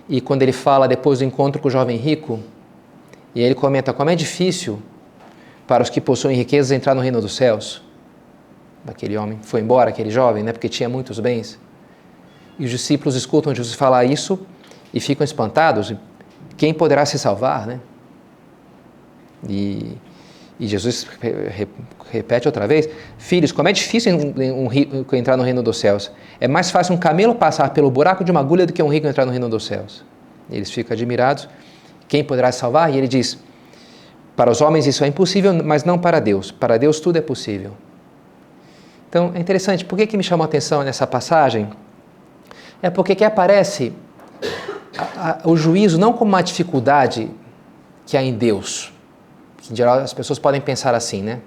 e 0.08 0.22
quando 0.22 0.44
ele 0.44 0.52
fala 0.52 0.88
depois 0.88 1.18
do 1.18 1.26
encontro 1.26 1.60
com 1.60 1.68
o 1.68 1.72
jovem 1.72 1.98
rico, 1.98 2.40
e 3.34 3.42
ele 3.42 3.56
comenta 3.56 3.92
como 3.92 4.12
é 4.12 4.16
difícil 4.16 4.80
para 5.68 5.82
os 5.82 5.90
que 5.90 6.00
possuem 6.00 6.38
riquezas 6.38 6.72
entrar 6.72 6.94
no 6.94 7.02
reino 7.02 7.20
dos 7.20 7.36
céus 7.36 7.82
daquele 8.86 9.18
homem. 9.18 9.40
Foi 9.42 9.62
embora 9.62 9.90
aquele 9.90 10.12
jovem, 10.12 10.44
né, 10.44 10.52
porque 10.52 10.70
tinha 10.70 10.88
muitos 10.88 11.20
bens. 11.20 11.60
E 12.60 12.66
os 12.66 12.70
discípulos 12.70 13.16
escutam 13.16 13.54
Jesus 13.56 13.74
falar 13.74 14.06
isso 14.06 14.40
e 14.94 15.00
ficam 15.00 15.26
espantados. 15.26 15.92
Quem 16.56 16.72
poderá 16.72 17.04
se 17.04 17.18
salvar, 17.18 17.66
né? 17.66 17.80
E, 19.48 19.96
e 20.60 20.68
Jesus 20.68 21.08
re, 21.22 21.68
repete 22.12 22.48
outra 22.48 22.68
vez: 22.68 22.90
Filhos, 23.18 23.52
como 23.52 23.70
é 23.70 23.72
difícil 23.72 24.18
um, 24.18 24.68
rico 24.68 25.16
entrar 25.16 25.38
no 25.38 25.44
reino 25.44 25.64
dos 25.64 25.78
céus. 25.78 26.12
É 26.40 26.48
mais 26.48 26.72
fácil 26.72 26.96
um 26.96 26.98
camelo 26.98 27.36
passar 27.36 27.70
pelo 27.72 27.90
buraco 27.90 28.24
de 28.24 28.32
uma 28.32 28.40
agulha 28.40 28.66
do 28.66 28.74
que 28.74 28.82
um 28.82 28.90
rico 28.90 29.08
entrar 29.08 29.26
no 29.26 29.32
reino 29.32 29.48
dos 29.48 29.66
céus. 29.66 30.04
Eles 30.50 30.72
ficam 30.72 30.94
admirados. 30.94 31.48
Quem 32.08 32.24
poderá 32.24 32.52
salvar? 32.52 32.94
E 32.94 32.98
ele 32.98 33.08
diz: 33.08 33.38
Para 34.36 34.52
os 34.52 34.62
homens 34.62 34.86
isso 34.86 35.04
é 35.04 35.08
impossível, 35.08 35.54
mas 35.64 35.84
não 35.84 35.98
para 35.98 36.20
Deus. 36.20 36.52
Para 36.52 36.78
Deus 36.78 37.00
tudo 37.00 37.18
é 37.18 37.22
possível. 37.22 37.72
Então 39.08 39.32
é 39.34 39.40
interessante, 39.40 39.84
por 39.86 39.98
que, 39.98 40.06
que 40.06 40.18
me 40.18 40.24
chamou 40.24 40.44
a 40.44 40.48
atenção 40.48 40.84
nessa 40.84 41.08
passagem? 41.08 41.70
É 42.82 42.90
porque 42.90 43.16
que 43.16 43.24
aparece 43.24 43.92
a, 44.98 45.32
a, 45.32 45.50
o 45.50 45.58
juízo 45.58 45.98
não 45.98 46.14
como 46.14 46.30
uma 46.30 46.42
dificuldade 46.42 47.30
que 48.06 48.16
há 48.16 48.22
em 48.22 48.34
Deus. 48.34 48.94
Em 49.72 49.76
geral, 49.76 50.00
as 50.00 50.14
pessoas 50.14 50.40
podem 50.40 50.62
pensar 50.62 50.94
assim, 50.96 51.22
né? 51.22 51.40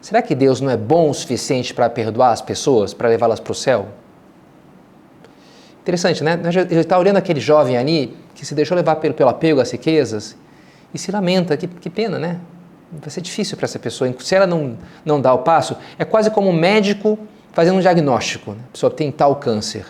Será 0.00 0.22
que 0.22 0.34
Deus 0.34 0.60
não 0.60 0.70
é 0.70 0.76
bom 0.76 1.10
o 1.10 1.14
suficiente 1.14 1.74
para 1.74 1.90
perdoar 1.90 2.30
as 2.30 2.40
pessoas, 2.40 2.94
para 2.94 3.08
levá-las 3.08 3.40
para 3.40 3.52
o 3.52 3.54
céu? 3.54 3.88
Interessante, 5.82 6.22
né? 6.22 6.40
Ele 6.70 6.80
está 6.80 6.98
olhando 6.98 7.16
aquele 7.16 7.40
jovem 7.40 7.76
ali 7.76 8.16
que 8.34 8.44
se 8.44 8.54
deixou 8.54 8.76
levar 8.76 8.96
pelo, 8.96 9.14
pelo 9.14 9.30
apego 9.30 9.60
às 9.60 9.70
riquezas 9.70 10.36
e 10.92 10.98
se 10.98 11.10
lamenta. 11.10 11.56
Que, 11.56 11.66
que 11.66 11.90
pena, 11.90 12.18
né? 12.18 12.40
Vai 12.92 13.10
ser 13.10 13.20
difícil 13.20 13.56
para 13.56 13.64
essa 13.64 13.78
pessoa. 13.78 14.12
Se 14.20 14.34
ela 14.34 14.46
não, 14.46 14.76
não 15.04 15.20
dá 15.20 15.32
o 15.32 15.38
passo, 15.38 15.76
é 15.98 16.04
quase 16.04 16.30
como 16.30 16.50
um 16.50 16.52
médico 16.52 17.18
fazendo 17.52 17.76
um 17.76 17.80
diagnóstico. 17.80 18.52
Né? 18.52 18.58
A 18.68 18.72
pessoa 18.72 18.90
tem 18.90 19.10
tal 19.10 19.36
câncer. 19.36 19.86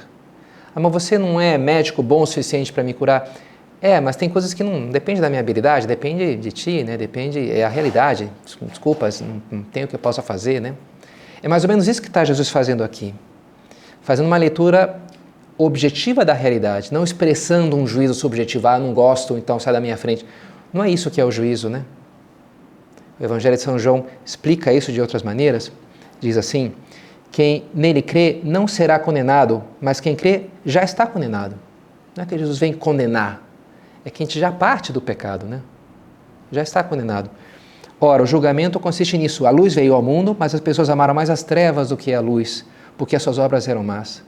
Ah, 0.74 0.80
mas 0.80 0.92
você 0.92 1.18
não 1.18 1.40
é 1.40 1.56
médico 1.56 2.02
bom 2.02 2.22
o 2.22 2.26
suficiente 2.26 2.72
para 2.72 2.82
me 2.82 2.92
curar? 2.92 3.30
É, 3.80 4.00
mas 4.00 4.16
tem 4.16 4.28
coisas 4.28 4.54
que 4.54 4.64
não 4.64 4.90
depende 4.90 5.20
da 5.20 5.28
minha 5.28 5.40
habilidade, 5.40 5.86
depende 5.86 6.36
de 6.36 6.50
ti, 6.50 6.82
né? 6.82 6.96
Depende 6.96 7.50
é 7.50 7.64
a 7.64 7.68
realidade. 7.68 8.30
Desculpa, 8.44 9.08
não, 9.20 9.42
não 9.50 9.62
tem 9.62 9.84
o 9.84 9.88
que 9.88 9.94
eu 9.94 9.98
possa 9.98 10.22
fazer, 10.22 10.60
né? 10.60 10.74
É 11.42 11.48
mais 11.48 11.62
ou 11.64 11.68
menos 11.68 11.86
isso 11.86 12.00
que 12.00 12.08
está 12.08 12.24
Jesus 12.24 12.48
fazendo 12.48 12.82
aqui, 12.82 13.14
fazendo 14.00 14.26
uma 14.26 14.36
leitura 14.36 14.98
objetiva 15.58 16.24
da 16.24 16.32
realidade, 16.32 16.92
não 16.92 17.04
expressando 17.04 17.76
um 17.76 17.86
juízo 17.86 18.14
subjetivo, 18.14 18.66
ah, 18.68 18.78
não 18.78 18.92
gosto, 18.92 19.36
então 19.38 19.58
sai 19.58 19.72
da 19.72 19.80
minha 19.80 19.96
frente. 19.96 20.24
Não 20.72 20.82
é 20.82 20.90
isso 20.90 21.10
que 21.10 21.20
é 21.20 21.24
o 21.24 21.30
juízo, 21.30 21.68
né? 21.68 21.84
O 23.18 23.24
Evangelho 23.24 23.56
de 23.56 23.62
São 23.62 23.78
João 23.78 24.06
explica 24.24 24.72
isso 24.72 24.92
de 24.92 25.00
outras 25.00 25.22
maneiras. 25.22 25.72
Diz 26.20 26.36
assim: 26.36 26.72
quem 27.30 27.64
nele 27.74 28.02
crê 28.02 28.40
não 28.42 28.66
será 28.66 28.98
condenado, 28.98 29.62
mas 29.80 30.00
quem 30.00 30.14
crê 30.14 30.46
já 30.64 30.82
está 30.82 31.06
condenado. 31.06 31.56
Não 32.16 32.24
é 32.24 32.26
que 32.26 32.38
Jesus 32.38 32.58
vem 32.58 32.72
condenar, 32.72 33.42
é 34.06 34.10
que 34.10 34.22
a 34.22 34.26
gente 34.26 34.38
já 34.38 34.52
parte 34.52 34.92
do 34.92 35.00
pecado, 35.00 35.46
né? 35.46 35.60
Já 36.52 36.62
está 36.62 36.80
condenado. 36.84 37.28
Ora, 38.00 38.22
o 38.22 38.26
julgamento 38.26 38.78
consiste 38.78 39.18
nisso. 39.18 39.44
A 39.46 39.50
luz 39.50 39.74
veio 39.74 39.94
ao 39.94 40.00
mundo, 40.00 40.36
mas 40.38 40.54
as 40.54 40.60
pessoas 40.60 40.88
amaram 40.88 41.12
mais 41.12 41.28
as 41.28 41.42
trevas 41.42 41.88
do 41.88 41.96
que 41.96 42.14
a 42.14 42.20
luz, 42.20 42.64
porque 42.96 43.16
as 43.16 43.22
suas 43.24 43.36
obras 43.36 43.66
eram 43.66 43.82
más. 43.82 44.22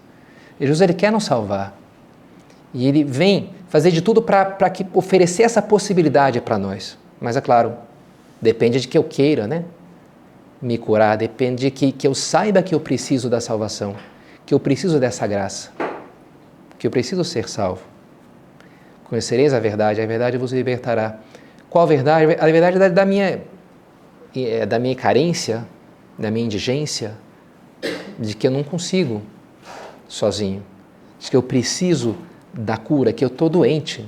E 0.58 0.66
Jesus 0.66 0.80
ele 0.80 0.94
quer 0.94 1.12
nos 1.12 1.22
salvar. 1.22 1.78
E 2.74 2.88
ele 2.88 3.04
vem 3.04 3.50
fazer 3.68 3.92
de 3.92 4.02
tudo 4.02 4.20
para 4.20 4.58
oferecer 4.92 5.44
essa 5.44 5.62
possibilidade 5.62 6.40
para 6.40 6.58
nós. 6.58 6.98
Mas 7.20 7.36
é 7.36 7.40
claro, 7.40 7.74
depende 8.42 8.80
de 8.80 8.88
que 8.88 8.98
eu 8.98 9.04
queira, 9.04 9.46
né? 9.46 9.62
Me 10.60 10.76
curar, 10.76 11.16
depende 11.16 11.66
de 11.66 11.70
que, 11.70 11.92
que 11.92 12.08
eu 12.08 12.16
saiba 12.16 12.64
que 12.64 12.74
eu 12.74 12.80
preciso 12.80 13.30
da 13.30 13.40
salvação, 13.40 13.94
que 14.44 14.52
eu 14.52 14.58
preciso 14.58 14.98
dessa 14.98 15.24
graça, 15.24 15.70
que 16.76 16.84
eu 16.84 16.90
preciso 16.90 17.22
ser 17.22 17.48
salvo. 17.48 17.97
Conhecereis 19.08 19.54
a 19.54 19.58
verdade, 19.58 20.00
a 20.02 20.06
verdade 20.06 20.36
vos 20.36 20.52
libertará. 20.52 21.18
Qual 21.70 21.86
verdade? 21.86 22.36
A 22.38 22.46
verdade 22.46 22.78
da, 22.78 22.88
da 22.88 23.04
minha, 23.06 23.40
é, 24.36 24.66
da 24.66 24.78
minha 24.78 24.94
carência, 24.94 25.66
da 26.18 26.30
minha 26.30 26.44
indigência, 26.44 27.14
de 28.18 28.36
que 28.36 28.46
eu 28.46 28.50
não 28.50 28.62
consigo 28.62 29.22
sozinho, 30.06 30.62
de 31.18 31.30
que 31.30 31.36
eu 31.36 31.42
preciso 31.42 32.16
da 32.52 32.76
cura, 32.76 33.12
que 33.12 33.24
eu 33.24 33.28
estou 33.28 33.48
doente. 33.48 34.06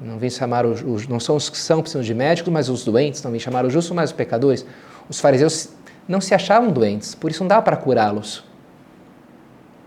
Não 0.00 0.18
vem 0.18 0.30
chamar 0.30 0.64
os, 0.64 0.82
os, 0.82 1.06
não 1.06 1.20
são 1.20 1.36
os 1.36 1.50
que 1.50 1.58
são 1.58 1.82
precisam 1.82 2.00
de 2.00 2.14
médicos, 2.14 2.50
mas 2.50 2.70
os 2.70 2.82
doentes, 2.82 3.22
não 3.22 3.30
vem 3.30 3.40
chamar 3.40 3.66
os 3.66 3.72
justos, 3.72 3.94
mas 3.94 4.10
os 4.10 4.16
pecadores. 4.16 4.64
Os 5.10 5.20
fariseus 5.20 5.68
não 6.08 6.22
se 6.22 6.34
achavam 6.34 6.70
doentes, 6.70 7.14
por 7.14 7.30
isso 7.30 7.42
não 7.42 7.48
dá 7.48 7.60
para 7.60 7.76
curá-los. 7.76 8.42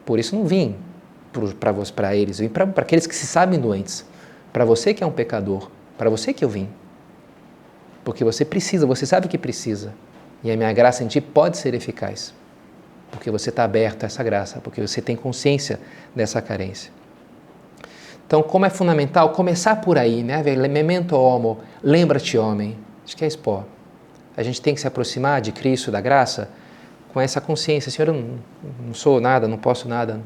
Por 0.06 0.20
isso 0.20 0.36
não 0.36 0.46
vim 0.46 0.76
para 1.96 2.16
eles, 2.16 2.40
vim 2.40 2.50
para 2.50 2.64
aqueles 2.78 3.08
que 3.08 3.16
se 3.16 3.26
sabem 3.26 3.60
doentes. 3.60 4.06
Para 4.52 4.66
você 4.66 4.94
que 4.94 5.04
é 5.04 5.08
um 5.08 5.12
pecador, 5.12 5.70
para 5.98 6.10
você 6.10 6.34
que 6.34 6.46
eu 6.46 6.50
vim. 6.50 6.70
Porque 8.04 8.24
você 8.24 8.46
precisa, 8.46 8.86
você 8.86 9.06
sabe 9.06 9.28
que 9.28 9.38
precisa. 9.38 9.94
E 10.44 10.52
a 10.52 10.58
minha 10.58 10.72
graça 10.74 11.04
em 11.04 11.08
ti 11.08 11.22
pode 11.22 11.58
ser 11.58 11.74
eficaz. 11.74 12.34
Porque 13.10 13.32
você 13.32 13.50
está 13.50 13.64
aberto 13.64 14.04
a 14.04 14.08
essa 14.08 14.24
graça, 14.24 14.60
porque 14.60 14.82
você 14.82 15.02
tem 15.02 15.16
consciência 15.16 15.80
dessa 16.16 16.42
carência. 16.42 16.92
Então, 18.26 18.42
como 18.42 18.66
é 18.66 18.70
fundamental 18.70 19.30
começar 19.30 19.78
por 19.78 19.98
aí, 19.98 20.24
né? 20.24 20.42
Memento 20.68 21.16
homo, 21.16 21.60
lembra-te 21.82 22.38
homem. 22.38 22.78
Acho 23.06 23.16
que 23.16 23.24
é 23.24 23.28
expor. 23.28 23.64
A 24.36 24.42
gente 24.42 24.62
tem 24.62 24.74
que 24.74 24.82
se 24.82 24.88
aproximar 24.88 25.42
de 25.42 25.52
Cristo, 25.52 25.92
da 25.92 26.02
graça, 26.02 26.50
com 27.14 27.22
essa 27.22 27.40
consciência. 27.40 27.92
Senhor, 27.92 28.08
eu 28.08 28.14
não, 28.14 28.40
não 28.88 28.94
sou 28.94 29.22
nada, 29.22 29.48
não 29.48 29.58
posso 29.58 29.88
nada. 29.88 30.22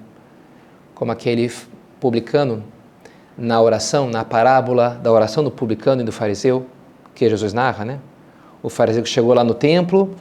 Como 0.98 1.12
aquele 1.12 1.52
publicano 2.00 2.64
na 3.38 3.62
oração, 3.62 4.10
na 4.10 4.26
parábola 4.26 5.00
da 5.04 5.12
oração 5.12 5.44
do 5.44 5.52
publicano 5.52 6.02
e 6.02 6.04
do 6.04 6.12
fariseu, 6.12 6.66
que 7.14 7.30
Jesus 7.30 7.54
narra, 7.54 7.86
né? 7.86 8.00
O 8.64 8.68
fariseu 8.68 9.04
que 9.04 9.10
chegou 9.10 9.32
lá 9.36 9.44
no 9.44 9.54
templo, 9.54 10.16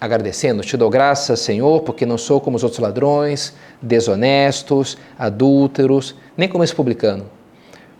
agradecendo, 0.00 0.62
te 0.62 0.78
dou 0.78 0.88
graças, 0.88 1.40
Senhor, 1.40 1.82
porque 1.82 2.06
não 2.06 2.16
sou 2.16 2.40
como 2.40 2.56
os 2.56 2.62
outros 2.62 2.80
ladrões, 2.80 3.54
desonestos, 3.82 4.96
adúlteros, 5.18 6.14
nem 6.38 6.48
como 6.48 6.64
esse 6.64 6.74
publicano. 6.74 7.26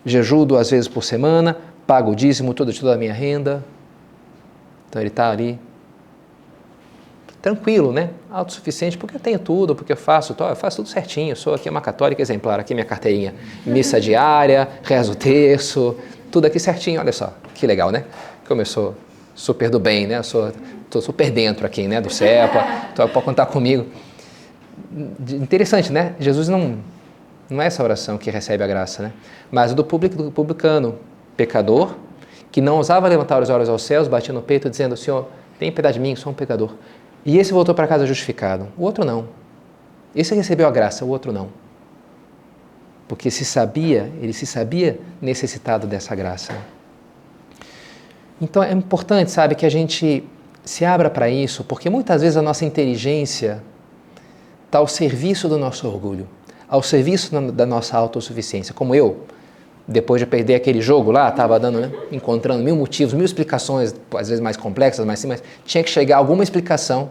Jejuo 0.03 0.47
duas 0.47 0.71
vezes 0.71 0.87
por 0.87 1.03
semana, 1.03 1.55
pago 1.85 2.13
o 2.13 2.15
dízimo 2.15 2.55
todo 2.55 2.73
de 2.73 2.79
toda 2.79 2.95
a 2.95 2.97
minha 2.97 3.13
renda. 3.13 3.63
Então 4.89 4.99
ele 4.99 5.09
está 5.09 5.29
ali 5.29 5.59
tranquilo, 7.45 7.91
né? 7.91 8.09
Autossuficiente, 8.31 8.97
porque 8.97 9.17
eu 9.17 9.19
tenho 9.19 9.37
tudo, 9.37 9.75
porque 9.75 9.93
eu 9.93 9.97
faço, 9.97 10.35
eu 10.39 10.55
faço 10.55 10.77
tudo 10.77 10.89
certinho, 10.89 11.33
eu 11.33 11.35
sou 11.35 11.53
aqui 11.53 11.69
uma 11.69 11.79
católica 11.79 12.19
exemplar, 12.19 12.59
aqui 12.59 12.73
minha 12.73 12.87
carteirinha, 12.87 13.35
missa 13.63 14.01
diária, 14.01 14.67
rezo 14.81 15.11
o 15.11 15.15
terço, 15.15 15.95
tudo 16.31 16.45
aqui 16.47 16.59
certinho, 16.59 16.99
olha 16.99 17.11
só, 17.11 17.31
que 17.53 17.67
legal, 17.67 17.91
né? 17.91 18.05
Como 18.47 18.61
eu 18.61 18.65
sou 18.65 18.95
super 19.35 19.69
do 19.69 19.79
bem, 19.79 20.07
né? 20.07 20.17
Eu 20.17 20.23
sou, 20.23 20.51
tô 20.89 20.99
super 20.99 21.29
dentro 21.29 21.67
aqui, 21.67 21.87
né? 21.87 22.01
Do 22.01 22.09
CEPA, 22.11 22.65
então 22.91 23.07
pode 23.07 23.23
contar 23.23 23.45
comigo. 23.45 23.85
Interessante, 25.29 25.93
né? 25.93 26.15
Jesus 26.19 26.49
não, 26.49 26.79
não 27.47 27.61
é 27.61 27.67
essa 27.67 27.83
oração 27.83 28.17
que 28.17 28.31
recebe 28.31 28.63
a 28.63 28.67
graça, 28.67 29.03
né? 29.03 29.13
Mas 29.51 29.71
o 29.71 29.75
do, 29.75 29.83
public, 29.83 30.15
do 30.15 30.31
publicano, 30.31 30.97
pecador, 31.37 31.93
que 32.51 32.59
não 32.59 32.77
ousava 32.77 33.07
levantar 33.07 33.39
os 33.39 33.51
olhos 33.51 33.69
aos 33.69 33.83
céus, 33.83 34.07
batia 34.07 34.33
no 34.33 34.41
peito 34.41 34.67
dizendo, 34.67 34.97
Senhor, 34.97 35.27
tem 35.59 35.71
piedade 35.71 35.93
de 35.93 35.99
mim, 35.99 36.15
sou 36.15 36.31
um 36.31 36.35
pecador. 36.35 36.71
E 37.25 37.37
esse 37.37 37.51
voltou 37.51 37.73
para 37.73 37.87
casa 37.87 38.05
justificado. 38.05 38.67
O 38.77 38.83
outro 38.83 39.03
não. 39.03 39.27
Esse 40.15 40.35
recebeu 40.35 40.67
a 40.67 40.71
graça, 40.71 41.03
o 41.03 41.09
outro 41.09 41.33
não. 41.33 41.49
Porque 43.07 43.31
se 43.31 43.43
sabia, 43.43 44.11
ele 44.21 44.31
se 44.31 44.45
sabia 44.45 44.99
necessitado 45.21 45.87
dessa 45.87 46.15
graça. 46.15 46.53
Então 48.39 48.61
é 48.61 48.71
importante, 48.71 49.31
sabe, 49.31 49.55
que 49.55 49.65
a 49.65 49.69
gente 49.69 50.23
se 50.63 50.83
abra 50.85 51.09
para 51.09 51.29
isso, 51.29 51.63
porque 51.63 51.89
muitas 51.89 52.21
vezes 52.21 52.37
a 52.37 52.41
nossa 52.41 52.65
inteligência 52.65 53.61
está 54.65 54.79
ao 54.79 54.87
serviço 54.87 55.47
do 55.47 55.57
nosso 55.57 55.87
orgulho, 55.87 56.27
ao 56.67 56.81
serviço 56.81 57.39
da 57.51 57.65
nossa 57.65 57.97
autossuficiência. 57.97 58.73
Como 58.73 58.93
eu, 58.93 59.25
depois 59.87 60.19
de 60.19 60.25
perder 60.25 60.55
aquele 60.55 60.81
jogo 60.81 61.11
lá, 61.11 61.29
estava 61.29 61.59
dando, 61.59 61.79
né, 61.79 61.91
encontrando 62.11 62.63
mil 62.63 62.75
motivos, 62.75 63.13
mil 63.13 63.25
explicações, 63.25 63.93
às 64.17 64.29
vezes 64.29 64.39
mais 64.39 64.57
complexas, 64.57 65.05
mas 65.05 65.19
sim, 65.19 65.27
mas 65.27 65.43
tinha 65.63 65.83
que 65.83 65.89
chegar 65.89 66.17
alguma 66.17 66.43
explicação 66.43 67.09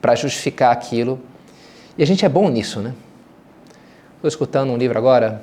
para 0.00 0.14
justificar 0.14 0.72
aquilo. 0.72 1.18
E 1.96 2.02
a 2.02 2.06
gente 2.06 2.24
é 2.24 2.28
bom 2.28 2.48
nisso, 2.48 2.80
né? 2.80 2.94
Estou 4.16 4.28
escutando 4.28 4.70
um 4.70 4.76
livro 4.76 4.98
agora, 4.98 5.42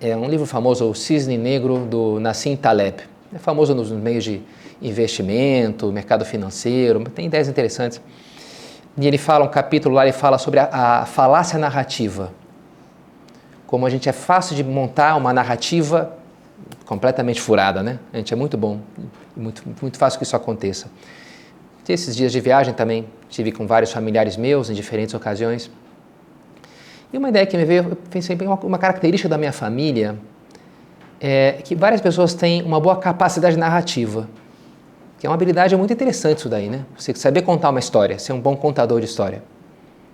é 0.00 0.16
um 0.16 0.28
livro 0.28 0.46
famoso, 0.46 0.88
O 0.88 0.94
Cisne 0.94 1.38
Negro, 1.38 1.78
do 1.86 2.20
Nassim 2.20 2.56
Taleb 2.56 3.10
é 3.34 3.38
famoso 3.38 3.74
nos 3.74 3.90
meios 3.90 4.24
de 4.24 4.42
investimento, 4.82 5.92
mercado 5.92 6.24
financeiro, 6.24 7.02
tem 7.10 7.26
ideias 7.26 7.48
interessantes. 7.48 8.00
E 8.98 9.06
ele 9.06 9.18
fala, 9.18 9.44
um 9.44 9.48
capítulo 9.48 9.94
lá, 9.94 10.02
ele 10.04 10.12
fala 10.12 10.36
sobre 10.36 10.58
a, 10.58 10.68
a 10.72 11.06
falácia 11.06 11.58
narrativa. 11.58 12.32
Como 13.70 13.86
a 13.86 13.90
gente 13.90 14.08
é 14.08 14.12
fácil 14.12 14.56
de 14.56 14.64
montar 14.64 15.14
uma 15.14 15.32
narrativa 15.32 16.12
completamente 16.84 17.40
furada, 17.40 17.84
né? 17.84 18.00
A 18.12 18.16
gente 18.16 18.34
é 18.34 18.36
muito 18.36 18.56
bom, 18.58 18.80
muito, 19.36 19.62
muito 19.80 19.96
fácil 19.96 20.18
que 20.18 20.24
isso 20.24 20.34
aconteça. 20.34 20.90
Esses 21.88 22.16
dias 22.16 22.32
de 22.32 22.40
viagem 22.40 22.74
também 22.74 23.06
tive 23.28 23.52
com 23.52 23.68
vários 23.68 23.92
familiares 23.92 24.36
meus 24.36 24.70
em 24.70 24.74
diferentes 24.74 25.14
ocasiões. 25.14 25.70
E 27.12 27.18
uma 27.18 27.28
ideia 27.28 27.46
que 27.46 27.56
me 27.56 27.64
veio, 27.64 27.90
eu 27.90 27.96
pensei, 28.10 28.36
uma, 28.40 28.56
uma 28.56 28.76
característica 28.78 29.28
da 29.28 29.38
minha 29.38 29.52
família 29.52 30.18
é 31.20 31.60
que 31.62 31.76
várias 31.76 32.00
pessoas 32.00 32.34
têm 32.34 32.62
uma 32.62 32.80
boa 32.80 32.96
capacidade 32.96 33.56
narrativa, 33.56 34.28
que 35.20 35.28
é 35.28 35.30
uma 35.30 35.34
habilidade 35.36 35.76
muito 35.76 35.92
interessante 35.92 36.38
isso 36.38 36.48
daí, 36.48 36.68
né? 36.68 36.84
Você 36.98 37.14
saber 37.14 37.42
contar 37.42 37.70
uma 37.70 37.78
história, 37.78 38.18
ser 38.18 38.32
um 38.32 38.40
bom 38.40 38.56
contador 38.56 38.98
de 38.98 39.06
história. 39.06 39.44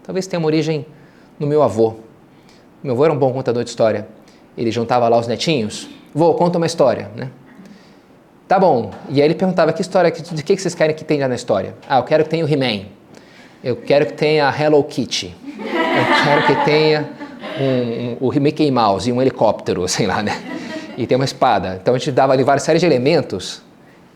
Talvez 0.03 0.27
tenha 0.27 0.39
uma 0.39 0.47
origem 0.47 0.85
no 1.41 1.47
meu 1.47 1.63
avô. 1.63 2.06
Meu 2.87 2.95
avô 2.95 3.05
era 3.05 3.13
um 3.13 3.19
bom 3.19 3.33
contador 3.33 3.65
de 3.65 3.71
história. 3.71 4.07
Ele 4.57 4.71
juntava 4.71 5.09
lá 5.09 5.19
os 5.19 5.27
netinhos. 5.27 5.89
Vô, 6.15 6.33
conta 6.35 6.57
uma 6.57 6.67
história, 6.67 7.11
né? 7.17 7.31
Tá 8.47 8.61
bom. 8.61 8.93
E 9.09 9.21
aí 9.21 9.27
ele 9.27 9.35
perguntava 9.35 9.73
que 9.73 9.83
história, 9.83 10.09
de 10.09 10.41
que 10.45 10.57
vocês 10.57 10.73
querem 10.73 10.95
que 10.95 11.05
tenha 11.05 11.27
na 11.27 11.35
história? 11.35 11.75
Ah, 11.89 11.99
eu 11.99 12.05
quero 12.05 12.23
que 12.23 12.31
tenha 12.31 12.45
o 12.45 12.49
He-Man. 12.49 12.85
Eu 13.65 13.75
quero 13.75 14.07
que 14.07 14.13
tenha 14.13 14.49
a 14.49 14.57
Hello 14.57 14.85
Kitty. 14.85 15.35
Eu 15.59 16.25
quero 16.25 16.47
que 16.47 16.65
tenha 16.65 17.11
um, 17.61 18.25
um, 18.25 18.29
o 18.29 18.41
Mickey 18.41 18.71
Mouse 18.71 19.11
e 19.11 19.13
um 19.13 19.21
helicóptero, 19.21 19.87
sei 19.91 20.07
lá, 20.07 20.23
né? 20.23 20.41
e 20.97 21.09
tem 21.09 21.17
uma 21.17 21.25
espada. 21.25 21.81
Então 21.83 21.93
a 21.93 21.99
gente 21.99 22.13
dava 22.13 22.35
ali 22.35 22.45
várias 22.45 22.63
séries 22.63 22.79
de 22.79 22.87
elementos 22.87 23.63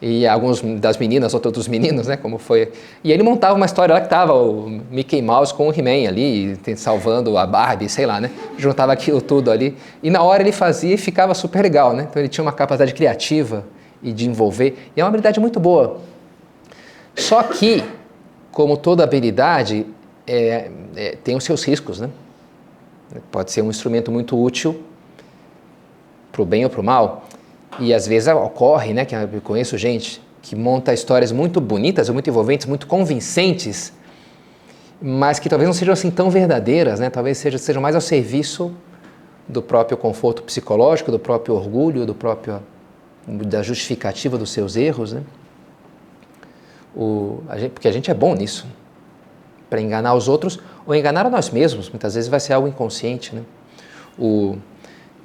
e 0.02 0.26
alguns 0.26 0.62
das 0.80 0.96
meninas, 0.96 1.34
outros 1.34 1.52
dos 1.52 1.68
meninos, 1.68 2.06
né, 2.06 2.16
como 2.16 2.38
foi. 2.38 2.72
E 3.04 3.12
ele 3.12 3.22
montava 3.22 3.54
uma 3.54 3.66
história 3.66 3.94
lá 3.94 4.00
que 4.00 4.08
tava 4.08 4.32
o 4.32 4.80
Mickey 4.90 5.20
Mouse 5.20 5.52
com 5.52 5.68
o 5.68 5.72
He-Man 5.72 6.08
ali, 6.08 6.58
salvando 6.76 7.36
a 7.36 7.46
Barbie, 7.46 7.88
sei 7.88 8.06
lá, 8.06 8.18
né? 8.18 8.30
Juntava 8.56 8.92
aquilo 8.92 9.20
tudo 9.20 9.50
ali. 9.50 9.76
E 10.02 10.08
na 10.08 10.22
hora 10.22 10.42
ele 10.42 10.52
fazia 10.52 10.94
e 10.94 10.96
ficava 10.96 11.34
super 11.34 11.62
legal, 11.62 11.92
né? 11.92 12.06
Então 12.08 12.20
ele 12.20 12.28
tinha 12.28 12.42
uma 12.42 12.52
capacidade 12.52 12.94
criativa 12.94 13.64
e 14.02 14.10
de 14.12 14.26
envolver. 14.26 14.90
E 14.96 15.00
é 15.00 15.04
uma 15.04 15.08
habilidade 15.08 15.38
muito 15.38 15.60
boa. 15.60 15.98
Só 17.14 17.42
que, 17.42 17.84
como 18.50 18.78
toda 18.78 19.04
habilidade, 19.04 19.84
é, 20.26 20.70
é, 20.96 21.16
tem 21.22 21.36
os 21.36 21.44
seus 21.44 21.62
riscos, 21.62 22.00
né? 22.00 22.08
Pode 23.30 23.50
ser 23.50 23.60
um 23.60 23.68
instrumento 23.68 24.10
muito 24.10 24.40
útil 24.40 24.82
para 26.32 26.40
o 26.40 26.44
bem 26.46 26.64
ou 26.64 26.70
para 26.70 26.80
o 26.80 26.84
mal, 26.84 27.24
e 27.80 27.94
às 27.94 28.06
vezes 28.06 28.28
ocorre, 28.28 28.92
né, 28.92 29.04
que 29.04 29.14
eu 29.14 29.40
conheço 29.42 29.76
gente 29.78 30.22
que 30.42 30.54
monta 30.54 30.92
histórias 30.92 31.32
muito 31.32 31.60
bonitas, 31.60 32.08
muito 32.08 32.28
envolventes, 32.28 32.66
muito 32.66 32.86
convincentes, 32.86 33.92
mas 35.00 35.38
que 35.38 35.48
talvez 35.48 35.66
não 35.66 35.74
sejam 35.74 35.92
assim 35.92 36.10
tão 36.10 36.30
verdadeiras, 36.30 37.00
né? 37.00 37.10
Talvez 37.10 37.38
sejam, 37.38 37.58
sejam 37.58 37.82
mais 37.82 37.94
ao 37.94 38.00
serviço 38.00 38.74
do 39.48 39.62
próprio 39.62 39.96
conforto 39.96 40.42
psicológico, 40.42 41.10
do 41.10 41.18
próprio 41.18 41.54
orgulho, 41.54 42.06
do 42.06 42.14
próprio 42.14 42.60
da 43.26 43.62
justificativa 43.62 44.38
dos 44.38 44.50
seus 44.50 44.76
erros, 44.76 45.12
né? 45.12 45.22
O, 46.94 47.42
a 47.48 47.58
gente, 47.58 47.72
porque 47.72 47.88
a 47.88 47.92
gente 47.92 48.10
é 48.10 48.14
bom 48.14 48.34
nisso, 48.34 48.66
para 49.68 49.80
enganar 49.80 50.14
os 50.14 50.26
outros 50.28 50.58
ou 50.86 50.94
enganar 50.94 51.26
a 51.26 51.30
nós 51.30 51.50
mesmos. 51.50 51.88
Muitas 51.88 52.14
vezes 52.14 52.28
vai 52.28 52.40
ser 52.40 52.54
algo 52.54 52.66
inconsciente, 52.66 53.34
né? 53.34 53.42
O 54.18 54.56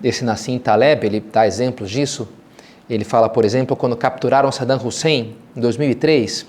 esse 0.04 0.24
Nassim 0.24 0.60
Taleb, 0.60 1.06
ele 1.06 1.20
dá 1.20 1.48
exemplos 1.48 1.90
disso. 1.90 2.28
Ele 2.90 3.04
fala, 3.04 3.28
por 3.28 3.44
exemplo, 3.44 3.76
quando 3.76 3.96
capturaram 3.96 4.52
Saddam 4.52 4.80
Hussein 4.84 5.36
em 5.56 5.60
2003, 5.60 6.46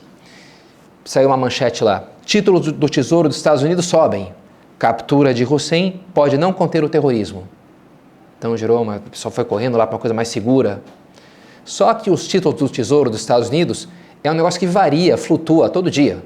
saiu 1.04 1.28
uma 1.28 1.36
manchete 1.36 1.82
lá: 1.82 2.04
títulos 2.24 2.72
do 2.72 2.88
Tesouro 2.88 3.28
dos 3.28 3.36
Estados 3.36 3.62
Unidos 3.62 3.86
sobem. 3.86 4.34
Captura 4.78 5.32
de 5.32 5.42
Hussein 5.44 6.00
pode 6.12 6.36
não 6.36 6.52
conter 6.52 6.84
o 6.84 6.88
terrorismo. 6.88 7.48
Então 8.38 8.54
gerou 8.56 8.82
uma, 8.82 8.96
o 8.96 9.10
pessoal 9.10 9.32
foi 9.32 9.44
correndo 9.44 9.78
lá 9.78 9.86
para 9.86 9.94
uma 9.94 10.00
coisa 10.00 10.12
mais 10.12 10.28
segura. 10.28 10.82
Só 11.64 11.94
que 11.94 12.10
os 12.10 12.28
títulos 12.28 12.58
do 12.58 12.68
Tesouro 12.68 13.08
dos 13.08 13.20
Estados 13.20 13.48
Unidos 13.48 13.88
é 14.22 14.30
um 14.30 14.34
negócio 14.34 14.60
que 14.60 14.66
varia, 14.66 15.16
flutua 15.16 15.70
todo 15.70 15.90
dia. 15.90 16.22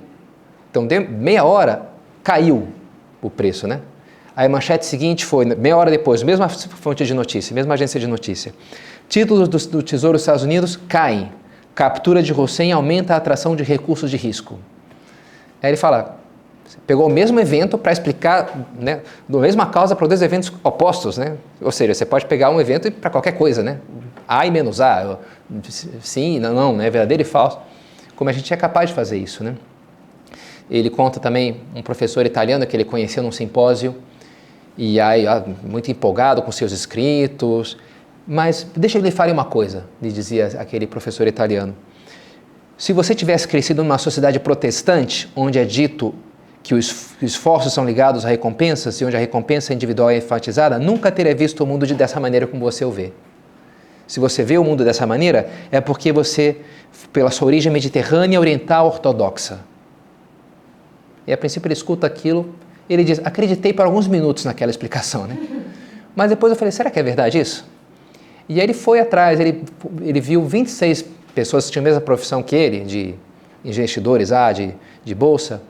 Então, 0.71 0.87
de 0.87 0.99
meia 1.01 1.45
hora 1.45 1.89
caiu 2.23 2.69
o 3.23 3.31
preço, 3.31 3.67
né? 3.67 3.81
Aí 4.37 4.47
a 4.47 4.49
manchete 4.49 4.87
seguinte 4.87 5.25
foi, 5.25 5.45
meia 5.45 5.77
hora 5.77 5.91
depois, 5.91 6.23
mesma 6.23 6.49
fonte 6.49 7.05
de 7.05 7.15
notícia, 7.15 7.55
mesma 7.55 7.75
agência 7.75 7.99
de 7.99 8.07
notícia. 8.07 8.55
Títulos 9.09 9.49
do, 9.49 9.59
do 9.69 9.83
Tesouro 9.83 10.15
dos 10.15 10.23
Estados 10.23 10.43
Unidos 10.43 10.79
caem. 10.89 11.33
Captura 11.75 12.23
de 12.23 12.33
Hussein 12.33 12.73
aumenta 12.73 13.15
a 13.15 13.17
atração 13.17 13.57
de 13.57 13.63
recursos 13.63 14.11
de 14.11 14.17
risco. 14.17 14.59
Aí 15.63 15.71
ele 15.71 15.77
fala, 15.77 16.21
pegou 16.87 17.07
o 17.07 17.11
mesmo 17.11 17.39
evento 17.41 17.77
para 17.77 17.93
explicar, 17.93 18.69
né, 18.79 19.01
da 19.29 19.39
mesma 19.39 19.67
causa 19.67 19.97
para 19.97 20.07
dois 20.07 20.23
eventos 20.23 20.53
opostos, 20.63 21.19
né? 21.19 21.37
Ou 21.61 21.73
seja, 21.73 21.95
você 21.95 22.07
pode 22.07 22.27
pegar 22.27 22.51
um 22.51 22.61
evento 22.61 22.91
para 22.93 23.11
qualquer 23.11 23.33
coisa, 23.33 23.63
né? 23.63 23.79
A 24.29 24.47
e 24.47 24.51
menos 24.51 24.81
A, 24.81 25.19
sim, 26.01 26.39
não, 26.39 26.55
não, 26.55 26.77
né? 26.77 26.89
Verdadeiro 26.89 27.23
e 27.23 27.27
falso. 27.27 27.59
Como 28.15 28.31
a 28.31 28.33
gente 28.33 28.53
é 28.53 28.57
capaz 28.57 28.91
de 28.91 28.95
fazer 28.95 29.19
isso, 29.19 29.43
né? 29.43 29.57
Ele 30.71 30.89
conta 30.89 31.19
também 31.19 31.63
um 31.75 31.83
professor 31.83 32.25
italiano 32.25 32.65
que 32.65 32.77
ele 32.77 32.85
conheceu 32.85 33.23
num 33.23 33.33
simpósio 33.33 33.97
e 34.77 35.01
aí 35.01 35.25
muito 35.63 35.91
empolgado 35.91 36.43
com 36.43 36.51
seus 36.53 36.73
escritos. 36.73 37.77
Mas 38.27 38.67
deixa 38.77 38.99
eu 38.99 39.03
lhe 39.03 39.11
falar 39.11 39.33
uma 39.33 39.45
coisa, 39.45 39.85
lhe 40.01 40.13
dizia 40.13 40.47
aquele 40.59 40.87
professor 40.87 41.27
italiano. 41.27 41.75
Se 42.77 42.93
você 42.93 43.15
tivesse 43.15 43.47
crescido 43.47 43.83
numa 43.83 43.99
sociedade 43.99 44.41
protestante, 44.41 45.31
onde 45.37 45.59
é 45.59 45.65
dito 45.65 46.15
que 46.63 46.75
os 46.75 47.15
esforços 47.21 47.73
são 47.73 47.85
ligados 47.85 48.25
a 48.25 48.29
recompensas 48.29 49.01
e 49.01 49.05
onde 49.05 49.17
a 49.17 49.19
recompensa 49.19 49.75
individual 49.75 50.11
é 50.11 50.19
enfatizada, 50.19 50.79
nunca 50.79 51.11
teria 51.11 51.35
visto 51.35 51.63
o 51.63 51.67
mundo 51.67 51.87
de, 51.87 51.95
dessa 51.95 52.21
maneira 52.21 52.47
como 52.47 52.63
você 52.63 52.85
o 52.85 52.91
vê. 52.91 53.13
Se 54.07 54.19
você 54.19 54.43
vê 54.43 54.59
o 54.59 54.65
mundo 54.65 54.85
dessa 54.85 55.07
maneira, 55.07 55.49
é 55.71 55.81
porque 55.81 56.13
você, 56.13 56.59
pela 57.13 57.31
sua 57.31 57.47
origem 57.47 57.73
mediterrânea, 57.73 58.41
oriental, 58.41 58.87
ortodoxa. 58.87 59.61
E 61.27 61.33
a 61.33 61.37
princípio 61.37 61.69
ele 61.69 61.75
escuta 61.75 62.07
aquilo 62.07 62.55
ele 62.93 63.05
diz: 63.05 63.21
acreditei 63.25 63.73
por 63.73 63.87
alguns 63.87 64.07
minutos 64.07 64.45
naquela 64.45 64.71
explicação, 64.71 65.27
né? 65.27 65.39
Mas 66.15 66.31
depois 66.31 66.51
eu 66.51 66.57
falei: 66.57 66.73
será 66.73 66.91
que 66.91 66.99
é 66.99 67.03
verdade 67.03 67.39
isso? 67.39 67.65
E 68.49 68.55
aí 68.55 68.67
ele 68.67 68.75
foi 68.75 68.99
atrás, 68.99 69.39
ele, 69.39 69.63
ele 70.01 70.21
viu 70.21 70.45
26 70.45 71.05
pessoas 71.35 71.67
que 71.67 71.73
tinham 71.73 71.85
a 71.85 71.89
mesma 71.89 72.01
profissão 72.01 72.43
que 72.43 72.57
ele, 72.57 72.81
de 72.81 73.15
investidores, 73.65 74.33
ah, 74.33 74.53
de, 74.53 74.75
de 75.05 75.15
bolsa, 75.15 75.63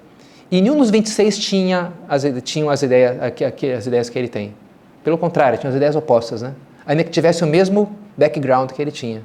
e 0.50 0.60
nenhum 0.60 0.78
dos 0.78 0.90
26 0.90 1.38
tinha 1.38 1.92
as, 2.08 2.24
tinham 2.42 2.70
as 2.70 2.82
ideias, 2.82 3.16
as 3.76 3.86
ideias 3.86 4.08
que 4.08 4.18
ele 4.18 4.28
tem. 4.28 4.54
Pelo 5.04 5.16
contrário, 5.16 5.58
tinham 5.58 5.70
as 5.70 5.76
ideias 5.76 5.94
opostas, 5.94 6.42
né? 6.42 6.54
Ainda 6.86 7.04
que 7.04 7.10
tivesse 7.10 7.44
o 7.44 7.46
mesmo 7.46 7.94
background 8.16 8.70
que 8.72 8.82
ele 8.82 8.90
tinha. 8.90 9.22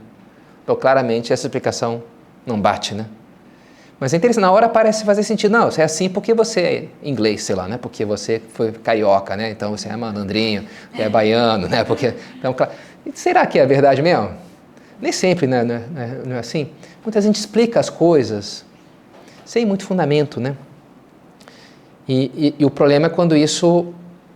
Então, 0.63 0.75
claramente, 0.75 1.33
essa 1.33 1.47
explicação 1.47 2.03
não 2.45 2.59
bate, 2.59 2.93
né? 2.93 3.05
Mas 3.99 4.13
é 4.13 4.17
interessante, 4.17 4.41
na 4.41 4.51
hora 4.51 4.67
parece 4.67 5.05
fazer 5.05 5.23
sentido. 5.23 5.51
Não, 5.51 5.71
você 5.71 5.81
é 5.81 5.85
assim 5.85 6.09
porque 6.09 6.33
você 6.33 6.59
é 6.61 6.87
inglês, 7.01 7.43
sei 7.43 7.55
lá, 7.55 7.67
né? 7.67 7.77
Porque 7.77 8.03
você 8.03 8.41
foi 8.53 8.71
carioca, 8.71 9.37
né? 9.37 9.49
Então 9.49 9.75
você 9.75 9.87
é 9.87 9.95
malandrinho, 9.95 10.65
é 10.93 11.07
baiano, 11.07 11.67
né? 11.67 11.83
Porque, 11.83 12.13
então, 12.37 12.53
claro. 12.53 12.73
será 13.13 13.45
que 13.45 13.57
é 13.57 13.65
verdade 13.65 14.01
mesmo? 14.01 14.31
Nem 15.01 15.11
sempre, 15.11 15.47
né? 15.47 15.63
Não 15.63 15.75
é, 15.75 16.07
não 16.25 16.35
é 16.35 16.39
assim? 16.39 16.69
Muita 17.03 17.21
gente 17.21 17.35
explica 17.35 17.79
as 17.79 17.89
coisas 17.89 18.65
sem 19.45 19.65
muito 19.65 19.85
fundamento, 19.85 20.39
né? 20.39 20.55
E, 22.07 22.31
e, 22.35 22.55
e 22.59 22.65
o 22.65 22.69
problema 22.69 23.07
é 23.07 23.09
quando 23.09 23.35
isso 23.35 23.93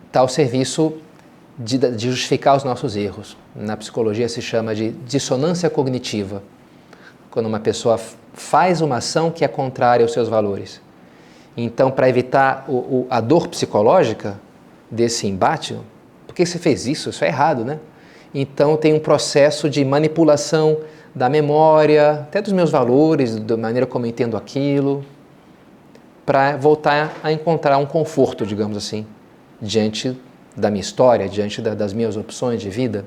está 0.08 0.22
ao 0.22 0.30
serviço 0.30 0.94
de, 1.58 1.78
de 1.78 2.10
justificar 2.10 2.56
os 2.56 2.64
nossos 2.64 2.96
erros. 2.96 3.36
Na 3.56 3.76
psicologia 3.76 4.30
se 4.30 4.42
chama 4.42 4.74
de 4.74 4.92
dissonância 4.92 5.70
cognitiva. 5.70 6.42
Quando 7.32 7.46
uma 7.46 7.60
pessoa 7.60 8.00
faz 8.34 8.82
uma 8.82 8.98
ação 8.98 9.32
que 9.32 9.44
é 9.44 9.48
contrária 9.48 10.04
aos 10.04 10.14
seus 10.14 10.30
valores. 10.30 10.82
Então, 11.56 11.92
para 11.92 12.08
evitar 12.08 12.66
o, 12.68 12.74
o, 12.74 13.08
a 13.10 13.20
dor 13.20 13.48
psicológica 13.48 14.40
desse 14.90 15.28
embate, 15.28 15.78
por 16.26 16.34
que 16.34 16.46
você 16.46 16.58
fez 16.58 16.88
isso? 16.88 17.10
Isso 17.10 17.24
é 17.24 17.28
errado, 17.28 17.66
né? 17.66 17.80
Então, 18.34 18.78
tem 18.78 18.94
um 18.94 19.00
processo 19.00 19.70
de 19.70 19.84
manipulação 19.84 20.78
da 21.14 21.28
memória, 21.28 22.12
até 22.12 22.42
dos 22.42 22.54
meus 22.54 22.70
valores, 22.70 23.36
da 23.36 23.58
maneira 23.58 23.86
como 23.86 24.06
eu 24.06 24.10
entendo 24.10 24.38
aquilo, 24.38 25.04
para 26.26 26.56
voltar 26.56 27.16
a 27.24 27.32
encontrar 27.32 27.78
um 27.78 27.86
conforto, 27.86 28.46
digamos 28.46 28.78
assim, 28.78 29.06
diante 29.60 30.16
da 30.56 30.70
minha 30.70 30.82
história, 30.82 31.28
diante 31.28 31.62
da, 31.62 31.74
das 31.74 31.92
minhas 31.92 32.16
opções 32.16 32.62
de 32.62 32.70
vida. 32.70 33.06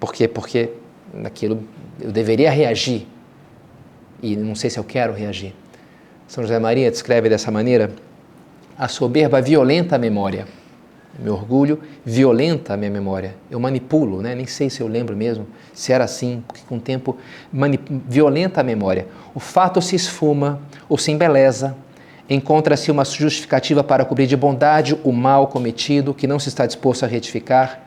Por 0.00 0.12
quê? 0.12 0.26
Porque 0.26 0.70
naquilo 1.16 1.62
eu 2.00 2.12
deveria 2.12 2.50
reagir 2.50 3.06
e 4.22 4.36
não 4.36 4.54
sei 4.54 4.70
se 4.70 4.78
eu 4.78 4.84
quero 4.84 5.12
reagir. 5.12 5.54
São 6.26 6.42
José 6.42 6.58
Maria 6.58 6.90
descreve 6.90 7.28
dessa 7.28 7.50
maneira: 7.50 7.90
a 8.76 8.88
soberba 8.88 9.40
violenta 9.40 9.96
a 9.96 9.98
memória. 9.98 10.46
Meu 11.18 11.32
orgulho 11.32 11.80
violenta 12.04 12.74
a 12.74 12.76
minha 12.76 12.90
memória. 12.90 13.34
Eu 13.50 13.58
manipulo, 13.58 14.20
né? 14.20 14.34
nem 14.34 14.46
sei 14.46 14.68
se 14.68 14.82
eu 14.82 14.86
lembro 14.86 15.16
mesmo 15.16 15.46
se 15.72 15.90
era 15.90 16.04
assim, 16.04 16.44
porque 16.46 16.62
com 16.68 16.76
o 16.76 16.80
tempo 16.80 17.16
violenta 18.06 18.60
a 18.60 18.64
memória. 18.64 19.06
O 19.34 19.40
fato 19.40 19.80
se 19.80 19.96
esfuma 19.96 20.60
ou 20.86 20.98
se 20.98 21.10
embeleza, 21.10 21.74
encontra-se 22.28 22.90
uma 22.90 23.02
justificativa 23.02 23.82
para 23.82 24.04
cobrir 24.04 24.26
de 24.26 24.36
bondade 24.36 24.98
o 25.04 25.12
mal 25.12 25.46
cometido 25.46 26.12
que 26.12 26.26
não 26.26 26.38
se 26.38 26.50
está 26.50 26.66
disposto 26.66 27.04
a 27.04 27.06
retificar 27.06 27.85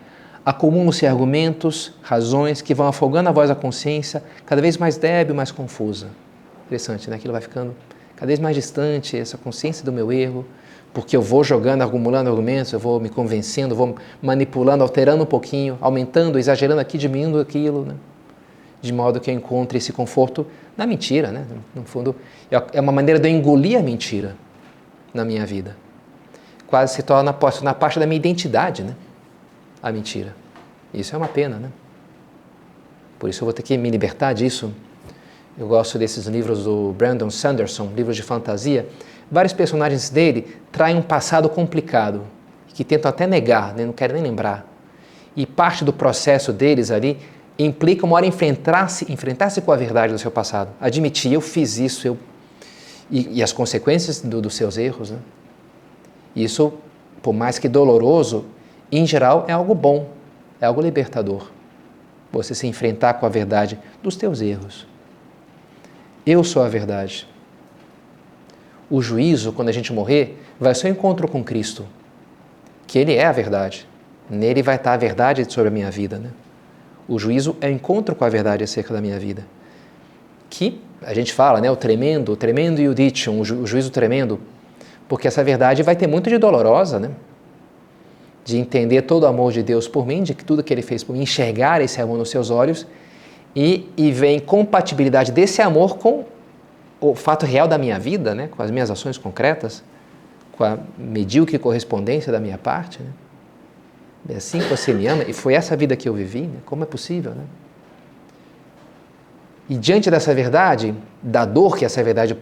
acumulam-se 0.50 1.06
argumentos, 1.06 1.94
razões 2.02 2.60
que 2.60 2.74
vão 2.74 2.88
afogando 2.88 3.30
a 3.30 3.32
voz 3.32 3.50
da 3.50 3.56
consciência, 3.56 4.24
cada 4.48 4.60
vez 4.60 4.78
mais 4.78 4.98
débil, 4.98 5.36
mais 5.36 5.52
confusa. 5.52 6.08
Interessante, 6.66 7.08
né? 7.08 7.18
Aquilo 7.18 7.34
vai 7.34 7.42
ficando 7.42 7.76
cada 8.16 8.26
vez 8.26 8.40
mais 8.40 8.56
distante, 8.56 9.16
essa 9.16 9.38
consciência 9.38 9.86
do 9.86 9.92
meu 9.92 10.12
erro, 10.12 10.44
porque 10.92 11.16
eu 11.16 11.22
vou 11.22 11.44
jogando, 11.44 11.84
acumulando 11.84 12.32
argumentos, 12.32 12.74
eu 12.74 12.80
vou 12.80 13.00
me 13.00 13.10
convencendo, 13.10 13.76
vou 13.76 13.96
manipulando, 14.24 14.82
alterando 14.82 15.22
um 15.22 15.26
pouquinho, 15.28 15.78
aumentando, 15.80 16.40
exagerando 16.40 16.82
aqui, 16.82 16.98
diminuindo 16.98 17.40
aquilo, 17.40 17.86
né? 17.86 17.94
de 18.82 18.92
modo 18.92 19.20
que 19.20 19.30
eu 19.30 19.36
encontre 19.36 19.78
esse 19.78 19.94
conforto 19.94 20.48
na 20.76 20.88
mentira, 20.88 21.32
né? 21.32 21.46
No 21.76 21.84
fundo, 21.84 22.16
é, 22.50 22.82
uma 22.82 22.92
maneira 22.92 23.20
de 23.20 23.30
eu 23.30 23.32
engolir 23.32 23.78
a 23.78 23.84
mentira 23.84 24.36
na 25.14 25.24
minha 25.24 25.46
vida. 25.46 25.78
Quase 26.66 26.96
se 26.96 27.04
torna 27.04 27.36
na 27.62 27.74
parte 27.76 28.00
da 28.00 28.08
minha 28.08 28.18
identidade, 28.18 28.82
né? 28.82 28.96
a 29.82 29.92
mentira. 29.92 30.36
Isso 30.94 31.14
é 31.16 31.18
uma 31.18 31.28
pena, 31.28 31.58
né? 31.58 31.70
Por 33.18 33.30
isso 33.30 33.44
eu 33.44 33.46
vou 33.46 33.54
ter 33.54 33.64
que 33.64 33.78
me 33.78 33.90
libertar 33.90 34.34
disso. 34.34 34.74
Eu 35.58 35.68
gosto 35.68 36.00
desses 36.00 36.26
livros 36.26 36.64
do 36.64 36.94
Brandon 36.98 37.30
Sanderson, 37.30 37.92
livros 37.96 38.16
de 38.16 38.24
fantasia. 38.24 38.88
Vários 39.30 39.54
personagens 39.54 40.10
dele 40.10 40.56
traem 40.72 40.98
um 40.98 41.02
passado 41.02 41.50
complicado, 41.50 42.24
que 42.68 42.84
tentam 42.84 43.10
até 43.10 43.28
negar, 43.28 43.76
né? 43.76 43.86
não 43.86 43.94
querem 43.94 44.16
nem 44.16 44.24
lembrar. 44.24 44.66
E 45.36 45.46
parte 45.46 45.84
do 45.84 45.92
processo 45.92 46.54
deles 46.54 46.92
ali 46.92 47.20
implica 47.58 48.06
uma 48.06 48.16
hora 48.16 48.26
enfrentar-se 48.26 49.12
enfrentar 49.12 49.52
com 49.62 49.72
a 49.72 49.76
verdade 49.76 50.14
do 50.14 50.20
seu 50.20 50.32
passado. 50.32 50.70
Admitir, 50.80 51.34
eu 51.34 51.42
fiz 51.42 51.78
isso, 51.78 52.08
eu 52.08 52.18
e, 53.12 53.40
e 53.40 53.44
as 53.44 53.52
consequências 53.52 54.22
do, 54.22 54.42
dos 54.42 54.56
seus 54.56 54.78
erros. 54.78 55.12
Né? 55.12 55.18
Isso, 56.36 56.74
por 57.22 57.34
mais 57.34 57.60
que 57.60 57.68
doloroso, 57.68 58.46
em 58.92 59.06
geral 59.06 59.46
é 59.48 59.52
algo 59.52 59.76
bom, 59.76 60.08
é 60.60 60.66
algo 60.66 60.82
libertador. 60.82 61.50
Você 62.32 62.54
se 62.54 62.68
enfrentar 62.68 63.16
com 63.16 63.26
a 63.26 63.30
verdade 63.30 63.80
dos 64.04 64.16
teus 64.16 64.42
erros. 64.42 64.88
Eu 66.26 66.44
sou 66.44 66.62
a 66.62 66.68
verdade. 66.68 67.28
O 68.90 69.02
juízo, 69.02 69.52
quando 69.52 69.70
a 69.70 69.72
gente 69.72 69.94
morrer, 69.94 70.42
vai 70.60 70.76
ser 70.76 70.88
o 70.88 70.92
encontro 70.92 71.28
com 71.28 71.44
Cristo, 71.44 71.86
que 72.86 73.00
Ele 73.00 73.16
é 73.16 73.26
a 73.26 73.32
verdade. 73.32 73.88
Nele 74.30 74.62
vai 74.62 74.76
estar 74.76 74.94
a 74.94 74.98
verdade 74.98 75.52
sobre 75.52 75.70
a 75.70 75.72
minha 75.72 75.90
vida. 75.90 76.20
Né? 76.20 76.30
O 77.08 77.18
juízo 77.18 77.56
é 77.62 77.68
o 77.68 77.72
encontro 77.72 78.16
com 78.16 78.26
a 78.26 78.30
verdade 78.30 78.64
acerca 78.64 78.94
da 78.94 79.02
minha 79.02 79.20
vida. 79.20 79.46
Que 80.50 80.80
a 81.02 81.14
gente 81.14 81.34
fala, 81.34 81.62
né, 81.62 81.72
o 81.72 81.76
tremendo, 81.76 82.34
o 82.34 82.36
tremendo 82.36 82.80
iuditium, 82.80 83.40
o, 83.40 83.46
ju, 83.46 83.56
o 83.62 83.68
juízo 83.68 83.90
tremendo, 83.90 84.40
porque 85.08 85.28
essa 85.28 85.44
verdade 85.44 85.82
vai 85.82 85.96
ter 85.96 86.08
muito 86.08 86.30
de 86.30 86.38
dolorosa, 86.38 87.00
né? 87.00 87.12
De 88.50 88.58
entender 88.58 89.04
todo 89.04 89.24
o 89.24 89.26
amor 89.28 89.52
de 89.52 89.62
Deus 89.62 89.88
por 89.88 90.08
mim, 90.08 90.24
de 90.24 90.34
que 90.34 90.44
tudo 90.44 90.64
que 90.64 90.74
Ele 90.74 90.82
fez 90.82 91.04
por 91.04 91.14
mim, 91.14 91.22
enxergar 91.22 91.82
esse 91.82 92.02
amor 92.02 92.18
nos 92.18 92.32
seus 92.32 92.50
olhos 92.50 92.88
e, 93.56 93.88
e 93.96 94.12
ver 94.12 94.34
incompatibilidade 94.34 95.32
desse 95.32 95.62
amor 95.62 95.98
com 95.98 96.26
o 97.00 97.14
fato 97.14 97.46
real 97.46 97.68
da 97.68 97.78
minha 97.78 98.00
vida, 98.00 98.34
né? 98.34 98.50
com 98.50 98.64
as 98.64 98.72
minhas 98.72 98.90
ações 98.90 99.20
concretas, 99.20 99.84
com 100.58 100.64
a 100.64 100.80
medíocre 100.98 101.60
correspondência 101.60 102.32
da 102.32 102.40
minha 102.40 102.58
parte. 102.58 103.04
Né? 103.04 103.10
É 104.30 104.38
assim 104.38 104.58
que 104.58 104.68
você 104.68 104.94
me 104.94 105.06
ama, 105.06 105.24
e 105.28 105.32
foi 105.32 105.54
essa 105.54 105.78
vida 105.78 105.96
que 105.96 106.10
eu 106.10 106.16
vivi, 106.16 106.42
né? 106.42 106.58
como 106.66 106.82
é 106.82 106.88
possível? 106.88 107.36
Né? 107.36 107.44
E 109.70 109.78
diante 109.78 110.10
dessa 110.10 110.34
verdade, 110.34 110.96
da 111.22 111.46
dor 111.46 111.78
que 111.78 111.86
essa 111.86 112.04
verdade 112.04 112.36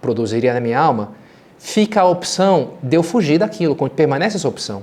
produziria 0.00 0.54
na 0.54 0.60
minha 0.60 0.80
alma, 0.80 1.12
fica 1.58 2.00
a 2.00 2.06
opção 2.06 2.78
de 2.82 2.96
eu 2.96 3.02
fugir 3.02 3.38
daquilo, 3.38 3.76
permanece 3.90 4.38
essa 4.38 4.48
opção. 4.48 4.82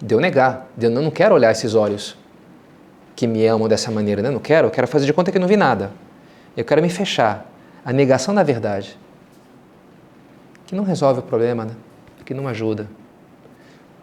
De 0.00 0.14
eu 0.14 0.20
negar, 0.20 0.68
de 0.76 0.86
eu 0.86 0.90
não 0.90 1.10
quero 1.10 1.34
olhar 1.34 1.50
esses 1.50 1.74
olhos 1.74 2.16
que 3.14 3.26
me 3.26 3.46
amam 3.46 3.66
dessa 3.66 3.90
maneira, 3.90 4.20
né? 4.20 4.30
não 4.30 4.38
quero, 4.38 4.68
eu 4.68 4.70
quero 4.70 4.86
fazer 4.86 5.06
de 5.06 5.12
conta 5.12 5.32
que 5.32 5.38
não 5.38 5.48
vi 5.48 5.56
nada. 5.56 5.90
Eu 6.56 6.64
quero 6.64 6.82
me 6.82 6.90
fechar. 6.90 7.50
A 7.84 7.92
negação 7.92 8.34
da 8.34 8.42
verdade, 8.42 8.98
que 10.66 10.74
não 10.74 10.82
resolve 10.82 11.20
o 11.20 11.22
problema, 11.22 11.64
né? 11.64 11.72
que 12.26 12.34
não 12.34 12.48
ajuda, 12.48 12.88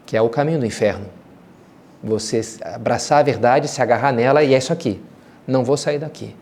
que 0.06 0.16
é 0.16 0.22
o 0.22 0.30
caminho 0.30 0.60
do 0.60 0.66
inferno. 0.66 1.06
Você 2.02 2.42
abraçar 2.64 3.20
a 3.20 3.24
verdade, 3.24 3.68
se 3.68 3.82
agarrar 3.82 4.12
nela 4.12 4.44
e 4.44 4.54
é 4.54 4.58
isso 4.58 4.74
aqui. 4.74 5.02
Não 5.46 5.64
vou 5.64 5.78
sair 5.78 6.00
daqui. 6.00 6.36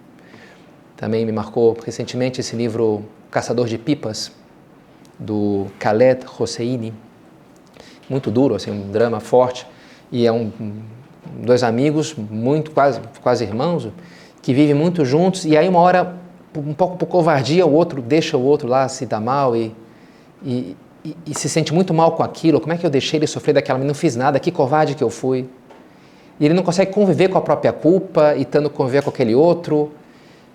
Também 0.96 1.26
me 1.26 1.32
marcou 1.32 1.76
recentemente 1.84 2.40
esse 2.40 2.56
livro 2.56 3.04
Caçador 3.32 3.68
de 3.68 3.78
Pipas, 3.78 4.32
do 5.18 5.68
Khaled 5.80 6.26
Hosseini. 6.40 6.94
Muito 8.12 8.30
duro, 8.30 8.56
assim, 8.56 8.70
um 8.70 8.92
drama 8.92 9.22
forte. 9.22 9.66
E 10.12 10.28
é 10.28 10.32
um, 10.34 10.52
dois 11.46 11.64
amigos, 11.64 12.14
muito 12.14 12.72
quase, 12.72 13.00
quase 13.24 13.46
irmãos, 13.46 13.88
que 14.42 14.54
vivem 14.54 14.76
muito 14.76 15.06
juntos. 15.06 15.46
E 15.46 15.56
aí, 15.56 15.70
uma 15.70 15.80
hora, 15.80 16.18
um 16.54 16.74
pouco 16.74 16.98
por 16.98 17.06
covardia, 17.06 17.66
o 17.66 17.74
outro 17.74 18.02
deixa 18.02 18.36
o 18.36 18.44
outro 18.44 18.68
lá 18.68 18.90
se 18.90 19.06
dar 19.06 19.22
mal 19.22 19.56
e, 19.56 19.74
e, 20.44 20.76
e, 21.06 21.16
e 21.26 21.34
se 21.34 21.48
sente 21.48 21.74
muito 21.74 21.94
mal 21.94 22.12
com 22.12 22.22
aquilo. 22.22 22.60
Como 22.60 22.74
é 22.74 22.78
que 22.78 22.86
eu 22.86 22.90
deixei 22.90 23.18
ele 23.18 23.28
sofrer 23.28 23.54
daquela? 23.54 23.80
Não 23.80 23.94
fiz 23.94 24.18
nada, 24.18 24.38
que 24.42 24.52
covarde 24.52 24.94
que 24.94 25.02
eu 25.02 25.10
fui. 25.10 25.48
E 26.38 26.44
ele 26.44 26.54
não 26.54 26.64
consegue 26.64 26.92
conviver 26.92 27.30
com 27.30 27.38
a 27.38 27.42
própria 27.42 27.72
culpa 27.72 28.36
e 28.36 28.44
tendo 28.44 28.70
conviver 28.70 29.04
com 29.04 29.10
aquele 29.10 29.34
outro 29.34 29.90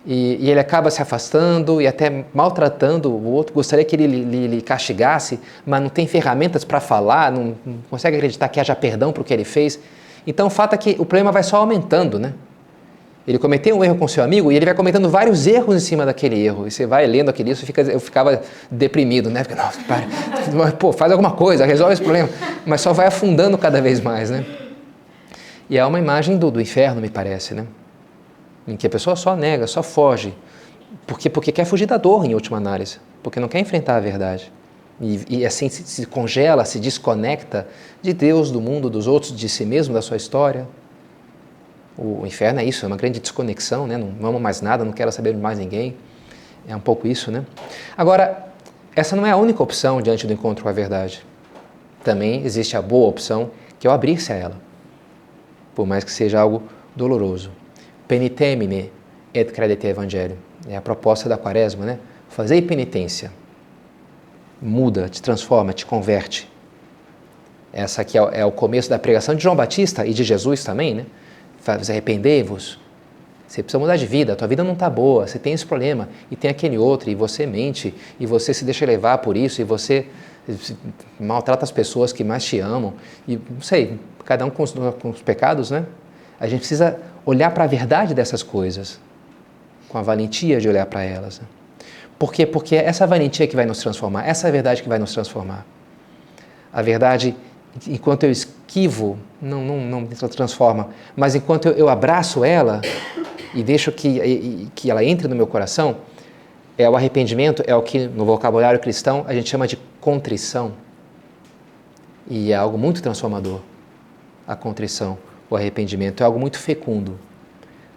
e, 0.07 0.37
e, 0.40 0.51
ele 0.51 0.61
acaba 0.61 0.88
se 0.88 1.03
afastando 1.03 1.83
e 1.83 1.87
até 1.87 2.25
maltratando 2.33 3.11
o 3.11 3.33
outro. 3.33 3.53
Gostaria 3.53 3.85
que 3.85 3.97
ele 3.97 4.07
lhe, 4.07 4.62
castigasse, 4.62 5.40
mas 5.66 5.83
não 5.83 5.88
tem 5.88 6.07
ferramentas 6.07 6.64
para 6.64 6.81
falar, 6.81 7.33
não, 7.33 7.57
não, 7.66 7.79
consegue 7.90 8.16
acreditar 8.16 8.49
que 8.49 8.61
haja 8.61 8.77
perdão 8.77 9.12
para 9.12 9.21
o 9.21 9.25
que 9.25 9.35
ele 9.35 9.45
fez. 9.45 9.81
Então 10.25 10.47
o 10.47 10.51
fato 10.51 10.75
é 10.75 10.79
que 10.79 10.90
o 10.99 11.05
problema 11.05 11.33
vai 11.33 11.42
só 11.42 11.57
aumentando, 11.57 12.19
né? 12.19 12.35
Ele 13.27 13.38
cometeu 13.38 13.77
um 13.77 13.83
erro 13.83 13.97
com 13.97 14.07
seu 14.07 14.23
amigo 14.23 14.53
e 14.53 14.57
ele 14.57 14.64
vai 14.64 14.75
cometendo 14.75 15.09
vários 15.09 15.49
erros 15.49 15.75
em 15.75 15.81
cima 15.81 16.07
daquele 16.07 16.38
erro. 16.38 16.69
E 16.69 16.71
você 16.71 16.87
vai 16.87 17.05
lendo 17.09 17.29
aquele 17.29 17.51
isso, 17.51 17.66
fica, 17.66 17.83
eu 17.83 17.99
ficava 17.99 18.40
deprimido, 18.71 19.29
né? 19.29 19.42
Porque, 19.42 19.61
nossa, 19.61 19.81
para, 19.83 20.71
pô, 20.79 20.92
faz 20.92 21.11
alguma 21.11 21.33
coisa, 21.33 21.66
resolve 21.66 21.95
esse 21.95 22.03
problema. 22.03 22.29
Mas 22.64 22.81
só 22.81 22.92
vai 22.92 23.07
afundando 23.07 23.59
cada 23.59 23.83
vez 23.83 24.01
mais, 24.01 24.31
né? 24.31 24.45
E 25.69 25.77
é 25.77 25.85
uma 25.85 25.99
imagem 25.99 26.37
do, 26.37 26.53
do 26.53 26.61
inferno, 26.61 27.01
me 27.01 27.11
parece, 27.11 27.53
né? 27.53 27.66
Em 28.66 28.76
que 28.76 28.87
a 28.87 28.90
pessoa 28.90 29.14
só 29.14 29.37
nega, 29.37 29.66
só 29.66 29.83
foge, 29.83 30.35
porque, 31.07 31.31
porque 31.31 31.52
quer 31.52 31.64
fugir 31.64 31.87
da 31.87 31.96
dor, 31.96 32.24
em 32.24 32.35
última 32.35 32.57
análise, 32.57 32.98
porque 33.22 33.38
não 33.38 33.48
quer 33.48 33.61
enfrentar 33.61 33.96
a 33.96 34.00
verdade. 34.00 34.52
E, 35.00 35.38
e 35.40 35.46
assim 35.46 35.68
se, 35.68 35.85
se, 35.85 36.07
congela, 36.07 36.64
se 36.64 36.81
desconecta 36.81 37.68
de 38.02 38.12
Deus, 38.12 38.50
do 38.50 38.61
mundo, 38.61 38.88
dos 38.88 39.07
outros, 39.07 39.37
de 39.37 39.48
si 39.48 39.64
mesmo, 39.64 39.94
da 39.94 40.02
sua 40.02 40.16
história. 40.16 40.66
O, 41.96 42.26
inferno 42.26 42.61
é 42.61 42.64
isso, 42.64 42.85
é 42.85 42.88
uma 42.88 42.96
grande 42.96 43.20
desconexão, 43.20 43.87
né? 43.87 43.96
não 43.96 44.29
amo 44.29 44.40
mais 44.40 44.61
nada, 44.61 44.85
não 44.85 44.92
quero 44.92 45.12
saber 45.12 45.33
de 45.33 45.38
mais 45.38 45.59
ninguém. 45.59 45.96
É 46.66 46.74
um 46.74 46.81
pouco 46.81 47.07
isso, 47.07 47.31
né? 47.31 47.44
Agora, 47.96 48.48
essa 48.94 49.14
não 49.14 49.24
é 49.24 49.31
a 49.31 49.37
única 49.37 49.62
opção 49.62 50.02
diante 50.02 50.26
do 50.26 50.33
encontro 50.33 50.64
com 50.64 50.68
a 50.68 50.72
verdade. 50.72 51.24
Também 52.02 52.44
existe 52.44 52.76
a 52.76 52.83
boa 52.83 53.09
opção, 53.09 53.50
que 53.79 53.87
é 53.87 53.90
o 53.90 53.92
abrir-se 53.92 54.33
a 54.33 54.37
ela, 54.37 54.57
por 55.74 55.87
mais 55.87 56.02
que 56.02 56.11
seja 56.11 56.40
algo 56.40 56.62
doloroso 56.94 57.50
penitemine 58.09 58.90
et 59.35 59.53
credete 59.53 59.87
evangelho. 59.87 60.37
É 60.69 60.77
a 60.77 60.81
proposta 60.81 61.29
da 61.29 61.37
quaresma, 61.37 61.85
né? 61.85 61.99
Fazer 62.29 62.62
penitência. 62.62 63.33
Muda, 64.61 65.09
te 65.09 65.21
transforma, 65.23 65.73
te 65.73 65.85
converte. 65.85 66.51
Essa 67.73 68.03
aqui 68.03 68.16
é, 68.19 68.40
é 68.40 68.45
o 68.45 68.51
começo 68.51 68.88
da 68.88 68.99
pregação 68.99 69.35
de 69.35 69.42
João 69.42 69.55
Batista 69.55 70.07
e 70.07 70.14
de 70.14 70.25
Jesus 70.25 70.64
também, 70.64 70.95
né? 70.95 71.07
Faz 71.61 71.90
arrependei-vos. 71.90 72.79
Você 73.47 73.62
precisa 73.62 73.79
mudar 73.79 73.97
de 73.97 74.07
vida, 74.07 74.33
a 74.33 74.37
tua 74.37 74.49
vida 74.49 74.64
não 74.64 74.73
está 74.73 74.90
boa, 74.90 75.27
você 75.27 75.38
tem 75.38 75.53
esse 75.53 75.64
problema 75.64 76.09
e 76.31 76.35
tem 76.35 76.51
aquele 76.51 76.77
outro, 76.77 77.09
e 77.11 77.14
você 77.14 77.47
mente, 77.47 77.95
e 78.19 78.27
você 78.27 78.53
se 78.53 78.64
deixa 78.64 78.85
levar 78.85 79.19
por 79.19 79.37
isso, 79.37 79.61
e 79.61 79.64
você 79.64 80.07
maltrata 81.21 81.64
as 81.64 81.71
pessoas 81.71 82.12
que 82.12 82.25
mais 82.25 82.45
te 82.45 82.59
amam, 82.59 82.95
e 83.27 83.37
não 83.37 83.61
sei, 83.61 84.01
cada 84.25 84.45
um 84.45 84.51
com 84.51 84.64
os, 84.64 84.73
com 85.01 85.11
os 85.11 85.23
pecados, 85.23 85.71
né? 85.71 85.87
A 86.38 86.46
gente 86.46 86.61
precisa 86.61 86.99
olhar 87.25 87.51
para 87.51 87.64
a 87.64 87.66
verdade 87.66 88.14
dessas 88.14 88.42
coisas, 88.42 89.01
com 89.88 89.99
a 89.99 90.03
valentia 90.03 90.61
de 90.61 90.68
olhar 90.68 90.87
para 90.87 91.03
elas. 91.03 91.40
Né? 91.40 91.46
Por 92.18 92.33
quê? 92.33 92.46
Porque 92.46 92.77
é 92.77 92.85
essa 92.85 93.07
valentia 93.07 93.46
que 93.46 93.57
vai 93.57 93.66
nos 93.66 93.79
transformar, 93.79 94.27
essa 94.27 94.46
é 94.46 94.49
a 94.49 94.53
verdade 94.53 94.83
que 94.83 94.88
vai 94.88 94.99
nos 94.99 95.12
transformar. 95.12 95.66
A 96.72 96.83
verdade, 96.83 97.35
enquanto 97.87 98.25
eu 98.25 98.31
esquivo, 98.31 99.18
não, 99.40 99.64
não, 99.64 99.81
não 99.81 100.01
me 100.03 100.09
transforma, 100.09 100.90
mas 101.14 101.35
enquanto 101.35 101.68
eu, 101.68 101.72
eu 101.72 101.88
abraço 101.88 102.44
ela 102.44 102.81
e 103.55 103.62
deixo 103.62 103.90
que, 103.92 104.70
que 104.75 104.90
ela 104.90 105.03
entre 105.03 105.29
no 105.29 105.35
meu 105.35 105.46
coração, 105.46 105.96
é 106.79 106.88
o 106.88 106.94
arrependimento, 106.94 107.62
é 107.66 107.75
o 107.75 107.83
que 107.83 108.07
no 108.07 108.25
vocabulário 108.25 108.79
cristão 108.79 109.25
a 109.27 109.33
gente 109.35 109.49
chama 109.49 109.66
de 109.66 109.79
contrição. 110.01 110.72
E 112.29 112.53
é 112.53 112.57
algo 112.57 112.77
muito 112.77 113.01
transformador, 113.01 113.61
a 114.46 114.55
contrição 114.55 115.16
o 115.48 115.56
arrependimento. 115.56 116.22
É 116.22 116.26
algo 116.26 116.38
muito 116.38 116.59
fecundo. 116.59 117.18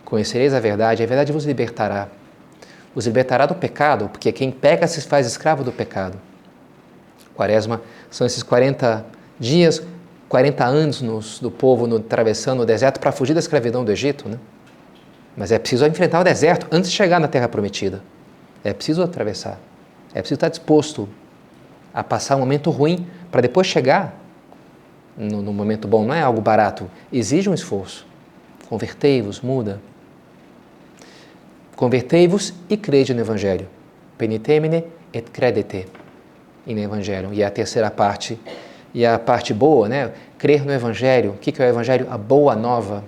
Conhecereis 0.06 0.54
a 0.54 0.60
verdade, 0.60 1.04
a 1.04 1.06
verdade 1.06 1.32
vos 1.32 1.46
libertará. 1.46 2.08
Vos 2.94 3.06
libertará 3.06 3.46
do 3.46 3.56
pecado, 3.56 4.10
porque 4.10 4.32
quem 4.32 4.52
peca 4.52 4.88
se 4.88 5.02
faz 5.02 5.28
escravo 5.28 5.64
do 5.64 5.72
pecado. 5.72 6.20
Quaresma 7.36 7.82
são 8.10 8.26
esses 8.26 8.44
40 8.44 9.06
dias, 9.40 9.82
40 10.28 10.66
anos 10.66 11.02
nos, 11.02 11.40
do 11.40 11.50
povo 11.50 11.88
no, 11.88 11.98
atravessando 11.98 12.62
o 12.62 12.66
deserto 12.66 13.00
para 13.00 13.12
fugir 13.12 13.34
da 13.34 13.40
escravidão 13.40 13.86
do 13.86 13.92
Egito. 13.92 14.28
Né? 14.28 14.38
Mas 15.38 15.52
é 15.52 15.60
preciso 15.60 15.86
enfrentar 15.86 16.20
o 16.20 16.24
deserto 16.24 16.68
antes 16.72 16.90
de 16.90 16.96
chegar 16.96 17.20
na 17.20 17.28
terra 17.28 17.48
prometida. 17.48 18.02
É 18.64 18.74
preciso 18.74 19.02
atravessar. 19.02 19.60
É 20.14 20.20
preciso 20.20 20.36
estar 20.36 20.50
disposto 20.50 21.08
a 21.94 22.04
passar 22.04 22.36
um 22.36 22.40
momento 22.40 22.72
ruim 22.72 23.08
para 23.32 23.42
depois 23.42 23.68
chegar 23.68 24.19
no, 25.20 25.42
no 25.42 25.54
momento 25.54 25.88
bom, 25.88 26.06
não 26.06 26.16
é 26.16 26.22
algo 26.22 26.40
barato, 26.40 26.90
exige 27.12 27.50
um 27.50 27.54
esforço. 27.54 28.08
Convertei-vos, 28.70 29.42
muda. 29.42 29.82
Convertei-vos 31.76 32.54
e 32.70 32.78
crede 32.78 33.14
no 33.14 33.20
Evangelho. 33.20 33.68
Penitemine 34.18 34.86
et 35.14 35.30
credete 35.30 35.88
in 36.66 36.78
Evangelho. 36.78 37.34
E 37.34 37.44
a 37.44 37.50
terceira 37.50 37.92
parte, 37.92 38.40
e 38.94 39.06
a 39.06 39.20
parte 39.20 39.54
boa, 39.54 39.90
né? 39.90 40.12
Crer 40.38 40.66
no 40.66 40.72
Evangelho. 40.72 41.32
O 41.32 41.38
que 41.38 41.62
é 41.62 41.66
o 41.66 41.70
Evangelho? 41.70 42.08
A 42.10 42.18
boa 42.18 42.56
nova. 42.56 43.04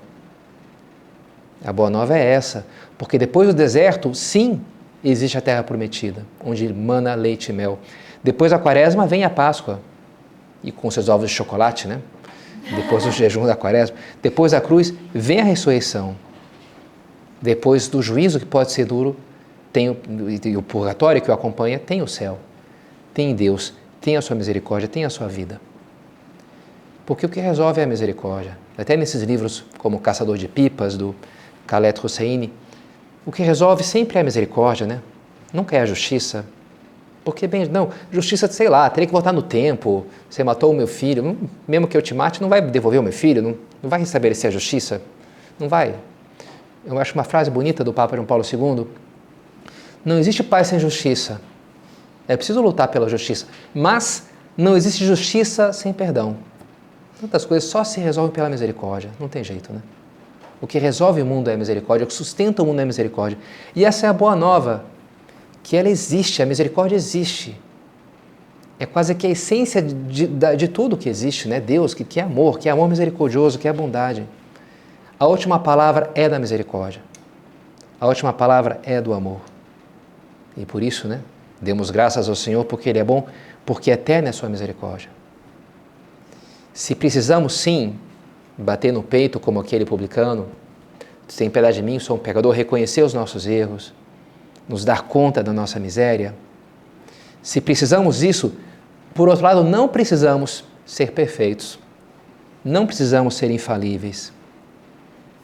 A 1.63 1.71
boa 1.71 1.89
nova 1.89 2.17
é 2.17 2.25
essa, 2.25 2.65
porque 2.97 3.19
depois 3.19 3.47
do 3.47 3.53
deserto, 3.53 4.15
sim, 4.15 4.59
existe 5.03 5.37
a 5.37 5.41
terra 5.41 5.61
prometida, 5.61 6.25
onde 6.43 6.67
mana 6.73 7.13
leite 7.13 7.49
e 7.49 7.53
mel. 7.53 7.77
Depois 8.23 8.51
da 8.51 8.57
quaresma 8.57 9.05
vem 9.05 9.23
a 9.23 9.29
Páscoa, 9.29 9.79
e 10.63 10.71
com 10.71 10.89
seus 10.91 11.09
ovos 11.09 11.29
de 11.29 11.35
chocolate, 11.35 11.87
né? 11.87 12.01
depois 12.75 13.03
do 13.03 13.11
jejum 13.11 13.45
da 13.45 13.55
quaresma, 13.55 13.95
depois 14.21 14.51
da 14.51 14.61
cruz, 14.61 14.93
vem 15.13 15.39
a 15.39 15.43
ressurreição. 15.43 16.15
Depois 17.41 17.87
do 17.87 18.01
juízo, 18.01 18.39
que 18.39 18.45
pode 18.45 18.71
ser 18.71 18.85
duro, 18.85 19.17
tem 19.73 19.89
o, 19.89 19.97
e 20.43 20.55
o 20.55 20.61
purgatório 20.61 21.21
que 21.21 21.31
o 21.31 21.33
acompanha, 21.33 21.79
tem 21.79 22.01
o 22.01 22.07
céu, 22.07 22.37
tem 23.13 23.33
Deus, 23.33 23.73
tem 23.99 24.15
a 24.15 24.21
sua 24.21 24.35
misericórdia, 24.35 24.87
tem 24.87 25.05
a 25.05 25.09
sua 25.09 25.27
vida. 25.27 25.59
Porque 27.05 27.25
o 27.25 27.29
que 27.29 27.39
resolve 27.39 27.81
é 27.81 27.83
a 27.83 27.87
misericórdia. 27.87 28.57
Até 28.77 28.95
nesses 28.95 29.23
livros 29.23 29.65
como 29.77 29.99
Caçador 29.99 30.37
de 30.37 30.47
Pipas, 30.47 30.95
do 30.95 31.15
Khaled 31.67 31.99
Hosseini, 32.03 32.53
o 33.25 33.31
que 33.31 33.41
resolve 33.43 33.83
sempre 33.83 34.17
é 34.17 34.21
a 34.21 34.23
misericórdia, 34.23 34.85
né? 34.85 35.01
Nunca 35.53 35.75
é 35.75 35.81
a 35.81 35.85
justiça. 35.85 36.45
Porque, 37.23 37.45
bem, 37.45 37.67
não, 37.67 37.89
justiça, 38.11 38.47
sei 38.47 38.67
lá, 38.67 38.89
teria 38.89 39.05
que 39.05 39.13
voltar 39.13 39.31
no 39.31 39.41
tempo. 39.41 40.05
Você 40.29 40.43
matou 40.43 40.71
o 40.71 40.75
meu 40.75 40.87
filho, 40.87 41.37
mesmo 41.67 41.87
que 41.87 41.95
eu 41.95 42.01
te 42.01 42.13
mate, 42.13 42.41
não 42.41 42.49
vai 42.49 42.61
devolver 42.61 42.99
o 42.99 43.03
meu 43.03 43.13
filho, 43.13 43.41
não, 43.41 43.55
não 43.81 43.89
vai 43.89 43.99
restabelecer 43.99 44.49
a 44.49 44.51
justiça. 44.51 45.01
Não 45.59 45.69
vai. 45.69 45.95
Eu 46.83 46.97
acho 46.97 47.13
uma 47.13 47.23
frase 47.23 47.51
bonita 47.51 47.83
do 47.83 47.93
Papa 47.93 48.15
João 48.15 48.25
Paulo 48.25 48.43
II. 48.43 48.87
Não 50.03 50.17
existe 50.17 50.41
paz 50.41 50.67
sem 50.67 50.79
justiça. 50.79 51.39
É 52.27 52.35
preciso 52.35 52.61
lutar 52.61 52.87
pela 52.87 53.07
justiça. 53.07 53.45
Mas 53.73 54.27
não 54.57 54.75
existe 54.75 55.05
justiça 55.05 55.71
sem 55.73 55.93
perdão. 55.93 56.37
Tantas 57.19 57.45
coisas 57.45 57.69
só 57.69 57.83
se 57.83 57.99
resolvem 57.99 58.33
pela 58.33 58.49
misericórdia. 58.49 59.11
Não 59.19 59.27
tem 59.27 59.43
jeito, 59.43 59.71
né? 59.71 59.81
O 60.59 60.65
que 60.65 60.79
resolve 60.79 61.21
o 61.21 61.25
mundo 61.25 61.49
é 61.49 61.53
a 61.53 61.57
misericórdia, 61.57 62.05
o 62.05 62.07
que 62.07 62.13
sustenta 62.13 62.63
o 62.63 62.65
mundo 62.65 62.79
é 62.79 62.83
a 62.83 62.85
misericórdia. 62.85 63.37
E 63.75 63.85
essa 63.85 64.07
é 64.07 64.09
a 64.09 64.13
boa 64.13 64.35
nova, 64.35 64.85
que 65.63 65.77
ela 65.77 65.89
existe, 65.89 66.41
a 66.41 66.45
misericórdia 66.45 66.95
existe. 66.95 67.59
É 68.79 68.85
quase 68.85 69.13
que 69.13 69.27
a 69.27 69.29
essência 69.29 69.81
de, 69.81 70.25
de, 70.25 70.55
de 70.55 70.67
tudo 70.67 70.97
que 70.97 71.07
existe, 71.07 71.47
né? 71.47 71.59
Deus, 71.59 71.93
que, 71.93 72.03
que 72.03 72.19
é 72.19 72.23
amor, 72.23 72.57
que 72.57 72.67
é 72.67 72.71
amor 72.71 72.89
misericordioso, 72.89 73.59
que 73.59 73.67
é 73.67 73.73
bondade. 73.73 74.25
A 75.19 75.27
última 75.27 75.59
palavra 75.59 76.09
é 76.15 76.27
da 76.27 76.39
misericórdia. 76.39 77.01
A 77.99 78.07
última 78.07 78.33
palavra 78.33 78.79
é 78.83 78.99
do 78.99 79.13
amor. 79.13 79.41
E 80.57 80.65
por 80.65 80.81
isso, 80.81 81.07
né? 81.07 81.21
Demos 81.61 81.91
graças 81.91 82.27
ao 82.27 82.35
Senhor 82.35 82.65
porque 82.65 82.89
Ele 82.89 82.97
é 82.97 83.03
bom, 83.03 83.27
porque 83.63 83.91
eterna 83.91 84.29
é 84.29 84.31
a 84.31 84.33
sua 84.33 84.49
misericórdia. 84.49 85.09
Se 86.73 86.95
precisamos 86.95 87.53
sim 87.53 87.95
bater 88.57 88.91
no 88.91 89.03
peito 89.03 89.39
como 89.39 89.59
aquele 89.59 89.85
publicano, 89.85 90.47
tem 91.37 91.49
piedade 91.49 91.77
de 91.77 91.83
mim, 91.83 91.99
sou 91.99 92.15
um 92.15 92.19
pecador, 92.19 92.51
reconhecer 92.51 93.03
os 93.03 93.13
nossos 93.13 93.45
erros, 93.45 93.93
nos 94.67 94.85
dar 94.85 95.03
conta 95.03 95.43
da 95.43 95.51
nossa 95.51 95.79
miséria. 95.79 96.33
Se 97.41 97.59
precisamos 97.59 98.19
disso, 98.19 98.53
por 99.13 99.27
outro 99.27 99.43
lado, 99.43 99.63
não 99.63 99.87
precisamos 99.87 100.63
ser 100.85 101.11
perfeitos. 101.11 101.79
Não 102.63 102.85
precisamos 102.85 103.35
ser 103.35 103.49
infalíveis. 103.49 104.31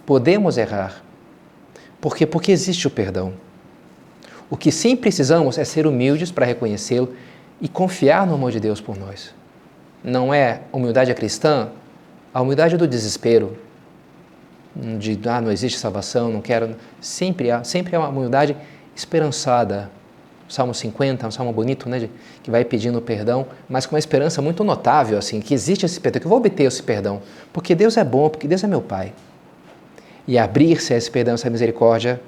Podemos 0.06 0.58
errar. 0.58 1.04
Por 2.00 2.16
quê? 2.16 2.26
Porque 2.26 2.52
existe 2.52 2.88
o 2.88 2.92
perdão. 2.92 3.34
O 4.50 4.56
que 4.56 4.72
sim 4.72 4.96
precisamos 4.96 5.58
é 5.58 5.66
ser 5.66 5.88
humildes 5.88 6.32
para 6.32 6.46
reconhecê-lo 6.46 7.14
e 7.60 7.68
confiar 7.68 8.26
no 8.26 8.36
amor 8.36 8.52
de 8.52 8.60
Deus 8.60 8.80
por 8.80 8.98
nós. 8.98 9.34
Não 10.04 10.34
é 10.34 10.62
humildade 10.72 11.14
cristã 11.14 11.70
a 12.38 12.42
humildade 12.42 12.78
do 12.78 12.88
desespero, 12.88 13.58
de 15.00 15.20
ah, 15.28 15.42
não 15.42 15.52
existe 15.52 15.80
salvação, 15.80 16.32
não 16.32 16.40
quero. 16.40 16.76
Sempre 17.02 17.50
há, 17.50 17.64
sempre 17.64 17.96
é 17.96 18.00
uma 18.00 18.10
humildade 18.10 18.56
esperançada. 18.98 19.90
Salmo 20.50 20.74
50 20.74 21.26
é 21.26 21.28
um 21.28 21.32
salmo 21.32 21.52
bonito, 21.52 21.90
né, 21.90 22.10
que 22.42 22.50
vai 22.50 22.64
pedindo 22.64 23.02
perdão, 23.02 23.46
mas 23.68 23.86
com 23.86 23.96
uma 23.96 24.00
esperança 24.00 24.42
muito 24.42 24.64
notável, 24.64 25.18
assim, 25.18 25.42
que 25.42 25.54
existe 25.54 25.86
esse 25.86 26.00
perdão, 26.00 26.22
que 26.22 26.26
eu 26.26 26.30
vou 26.30 26.38
obter 26.38 26.64
esse 26.64 26.82
perdão, 26.82 27.22
porque 27.52 27.76
Deus 27.76 27.98
é 27.98 28.04
bom, 28.04 28.30
porque 28.30 28.48
Deus 28.48 28.64
é 28.64 28.68
meu 28.68 28.82
Pai. 28.82 29.12
E 30.26 30.38
abrir-se 30.38 30.94
a 30.94 30.98
esse 30.98 31.12
perdão, 31.12 31.34
essa 31.34 31.50
misericórdia, 31.50 32.22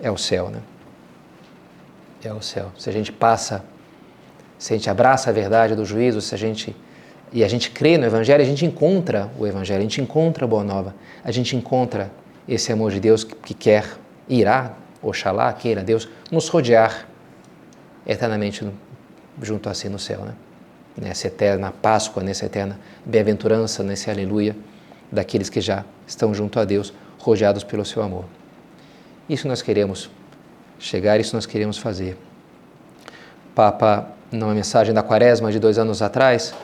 é 0.00 0.10
o 0.10 0.16
céu, 0.16 0.50
né? 0.50 0.58
É 2.24 2.32
o 2.32 2.42
céu. 2.42 2.72
Se 2.76 2.90
a 2.90 2.92
gente 2.92 3.12
passa, 3.12 3.64
se 4.58 4.72
a 4.72 4.76
gente 4.76 4.90
abraça 4.90 5.30
a 5.30 5.32
verdade 5.32 5.76
do 5.76 5.84
juízo, 5.84 6.20
se 6.20 6.34
a 6.34 6.38
gente 6.38 6.74
e 7.32 7.44
a 7.44 7.48
gente 7.48 7.70
crê 7.70 7.98
no 7.98 8.06
Evangelho, 8.06 8.42
a 8.42 8.46
gente 8.46 8.64
encontra 8.64 9.30
o 9.38 9.46
Evangelho, 9.46 9.80
a 9.80 9.82
gente 9.82 10.00
encontra 10.00 10.44
a 10.44 10.48
Boa 10.48 10.64
Nova, 10.64 10.94
a 11.24 11.30
gente 11.30 11.56
encontra 11.56 12.10
esse 12.48 12.72
amor 12.72 12.92
de 12.92 13.00
Deus 13.00 13.24
que, 13.24 13.52
quer, 13.52 13.84
irá, 14.28 14.74
oxalá, 15.08 15.52
queira 15.52 15.82
Deus, 15.82 16.08
nos 16.30 16.48
rodear 16.48 17.06
eternamente 18.06 18.66
junto 19.42 19.68
a 19.68 19.74
si 19.74 19.88
no 19.88 19.98
céu, 19.98 20.20
né? 20.20 20.34
Nessa 20.96 21.26
eterna 21.26 21.72
Páscoa, 21.72 22.22
nessa 22.22 22.46
eterna 22.46 22.78
bem-aventurança, 23.04 23.82
nesse 23.82 24.10
aleluia 24.10 24.56
daqueles 25.12 25.50
que 25.50 25.60
já 25.60 25.84
estão 26.06 26.34
junto 26.34 26.58
a 26.58 26.64
Deus, 26.64 26.92
rodeados 27.18 27.62
pelo 27.62 27.84
seu 27.84 28.02
amor. 28.02 28.24
Isso 29.28 29.46
nós 29.46 29.60
queremos 29.60 30.10
chegar, 30.78 31.20
isso 31.20 31.36
nós 31.36 31.44
queremos 31.44 31.76
fazer. 31.76 32.16
Papa, 33.54 34.08
numa 34.30 34.54
mensagem 34.54 34.94
da 34.94 35.02
Quaresma 35.02 35.52
de 35.52 35.58
dois 35.58 35.78
anos 35.78 36.00
atrás, 36.00 36.54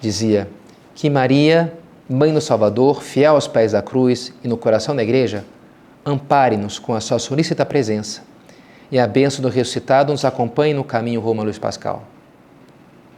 dizia 0.00 0.48
que 0.94 1.10
Maria, 1.10 1.72
Mãe 2.08 2.32
do 2.32 2.40
Salvador, 2.40 3.02
fiel 3.02 3.34
aos 3.34 3.48
pés 3.48 3.72
da 3.72 3.80
cruz 3.80 4.32
e 4.42 4.48
no 4.48 4.58
coração 4.58 4.94
da 4.94 5.02
igreja, 5.02 5.44
ampare-nos 6.04 6.78
com 6.78 6.94
a 6.94 7.00
sua 7.00 7.18
solícita 7.18 7.64
presença 7.64 8.22
e 8.90 8.98
a 8.98 9.06
bênção 9.06 9.42
do 9.42 9.48
ressuscitado 9.48 10.12
nos 10.12 10.24
acompanhe 10.24 10.74
no 10.74 10.84
caminho 10.84 11.20
rumo 11.20 11.40
a 11.40 11.44
Luiz 11.44 11.58
Pascal. 11.58 12.04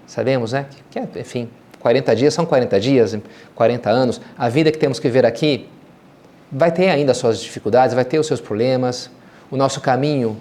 Sabemos, 0.07 0.53
né? 0.53 0.67
Que, 0.91 1.01
enfim, 1.21 1.51
40 1.81 2.17
dias 2.17 2.33
são 2.33 2.47
40 2.47 2.81
dias, 2.81 3.19
40 3.55 3.91
anos. 3.91 4.21
A 4.39 4.49
vida 4.49 4.71
que 4.71 4.79
temos 4.79 4.99
que 4.99 5.09
ver 5.09 5.27
aqui 5.27 5.69
vai 6.51 6.71
ter 6.71 6.89
ainda 6.89 7.13
as 7.13 7.19
suas 7.19 7.41
dificuldades, 7.41 7.95
vai 7.95 8.05
ter 8.05 8.19
os 8.19 8.27
seus 8.27 8.41
problemas. 8.41 9.11
O 9.51 9.57
nosso 9.57 9.81
caminho 9.81 10.37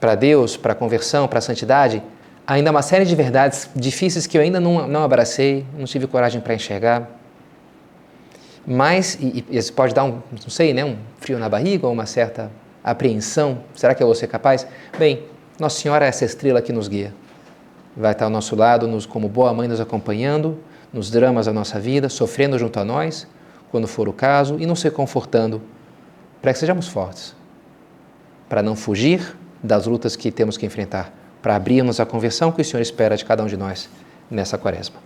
para 0.00 0.14
Deus, 0.14 0.56
para 0.56 0.72
a 0.72 0.74
conversão, 0.74 1.28
para 1.28 1.38
a 1.38 1.42
santidade, 1.42 2.02
ainda 2.46 2.70
uma 2.70 2.82
série 2.82 3.04
de 3.04 3.14
verdades 3.14 3.68
difíceis 3.74 4.26
que 4.26 4.36
eu 4.36 4.42
ainda 4.42 4.60
não, 4.60 4.86
não 4.86 5.02
abracei, 5.02 5.64
não 5.76 5.84
tive 5.84 6.06
coragem 6.06 6.40
para 6.40 6.54
enxergar. 6.54 7.08
Mas, 8.66 9.16
e, 9.20 9.44
e 9.48 9.56
isso 9.56 9.72
pode 9.72 9.94
dar 9.94 10.04
um, 10.04 10.20
não 10.32 10.48
sei, 10.48 10.74
né, 10.74 10.84
um 10.84 10.96
frio 11.18 11.38
na 11.38 11.48
barriga 11.48 11.86
ou 11.86 11.92
uma 11.92 12.06
certa 12.06 12.50
apreensão. 12.82 13.60
Será 13.74 13.94
que 13.94 14.02
eu 14.02 14.06
vou 14.06 14.14
ser 14.14 14.26
capaz? 14.26 14.66
Bem, 14.98 15.22
Nossa 15.58 15.80
Senhora 15.80 16.04
é 16.04 16.08
essa 16.08 16.24
estrela 16.24 16.60
que 16.60 16.72
nos 16.72 16.88
guia. 16.88 17.14
Vai 17.96 18.12
estar 18.12 18.24
ao 18.26 18.30
nosso 18.30 18.56
lado, 18.56 18.86
nos, 18.86 19.06
como 19.06 19.28
boa 19.28 19.54
mãe, 19.54 19.68
nos 19.68 19.80
acompanhando 19.80 20.58
nos 20.96 21.10
dramas 21.10 21.46
da 21.46 21.52
nossa 21.52 21.78
vida, 21.78 22.08
sofrendo 22.08 22.58
junto 22.58 22.80
a 22.80 22.84
nós, 22.84 23.26
quando 23.70 23.86
for 23.86 24.08
o 24.08 24.12
caso, 24.12 24.56
e 24.58 24.64
nos 24.64 24.82
reconfortando, 24.82 25.60
para 26.40 26.52
que 26.52 26.58
sejamos 26.58 26.88
fortes, 26.88 27.34
para 28.48 28.62
não 28.62 28.74
fugir 28.74 29.36
das 29.62 29.86
lutas 29.86 30.16
que 30.16 30.30
temos 30.30 30.56
que 30.56 30.64
enfrentar, 30.64 31.12
para 31.42 31.54
abrirmos 31.56 32.00
a 32.00 32.06
conversão 32.06 32.50
que 32.50 32.62
o 32.62 32.64
Senhor 32.64 32.80
espera 32.80 33.16
de 33.16 33.24
cada 33.24 33.42
um 33.42 33.46
de 33.46 33.56
nós 33.56 33.90
nessa 34.30 34.56
quaresma. 34.56 35.05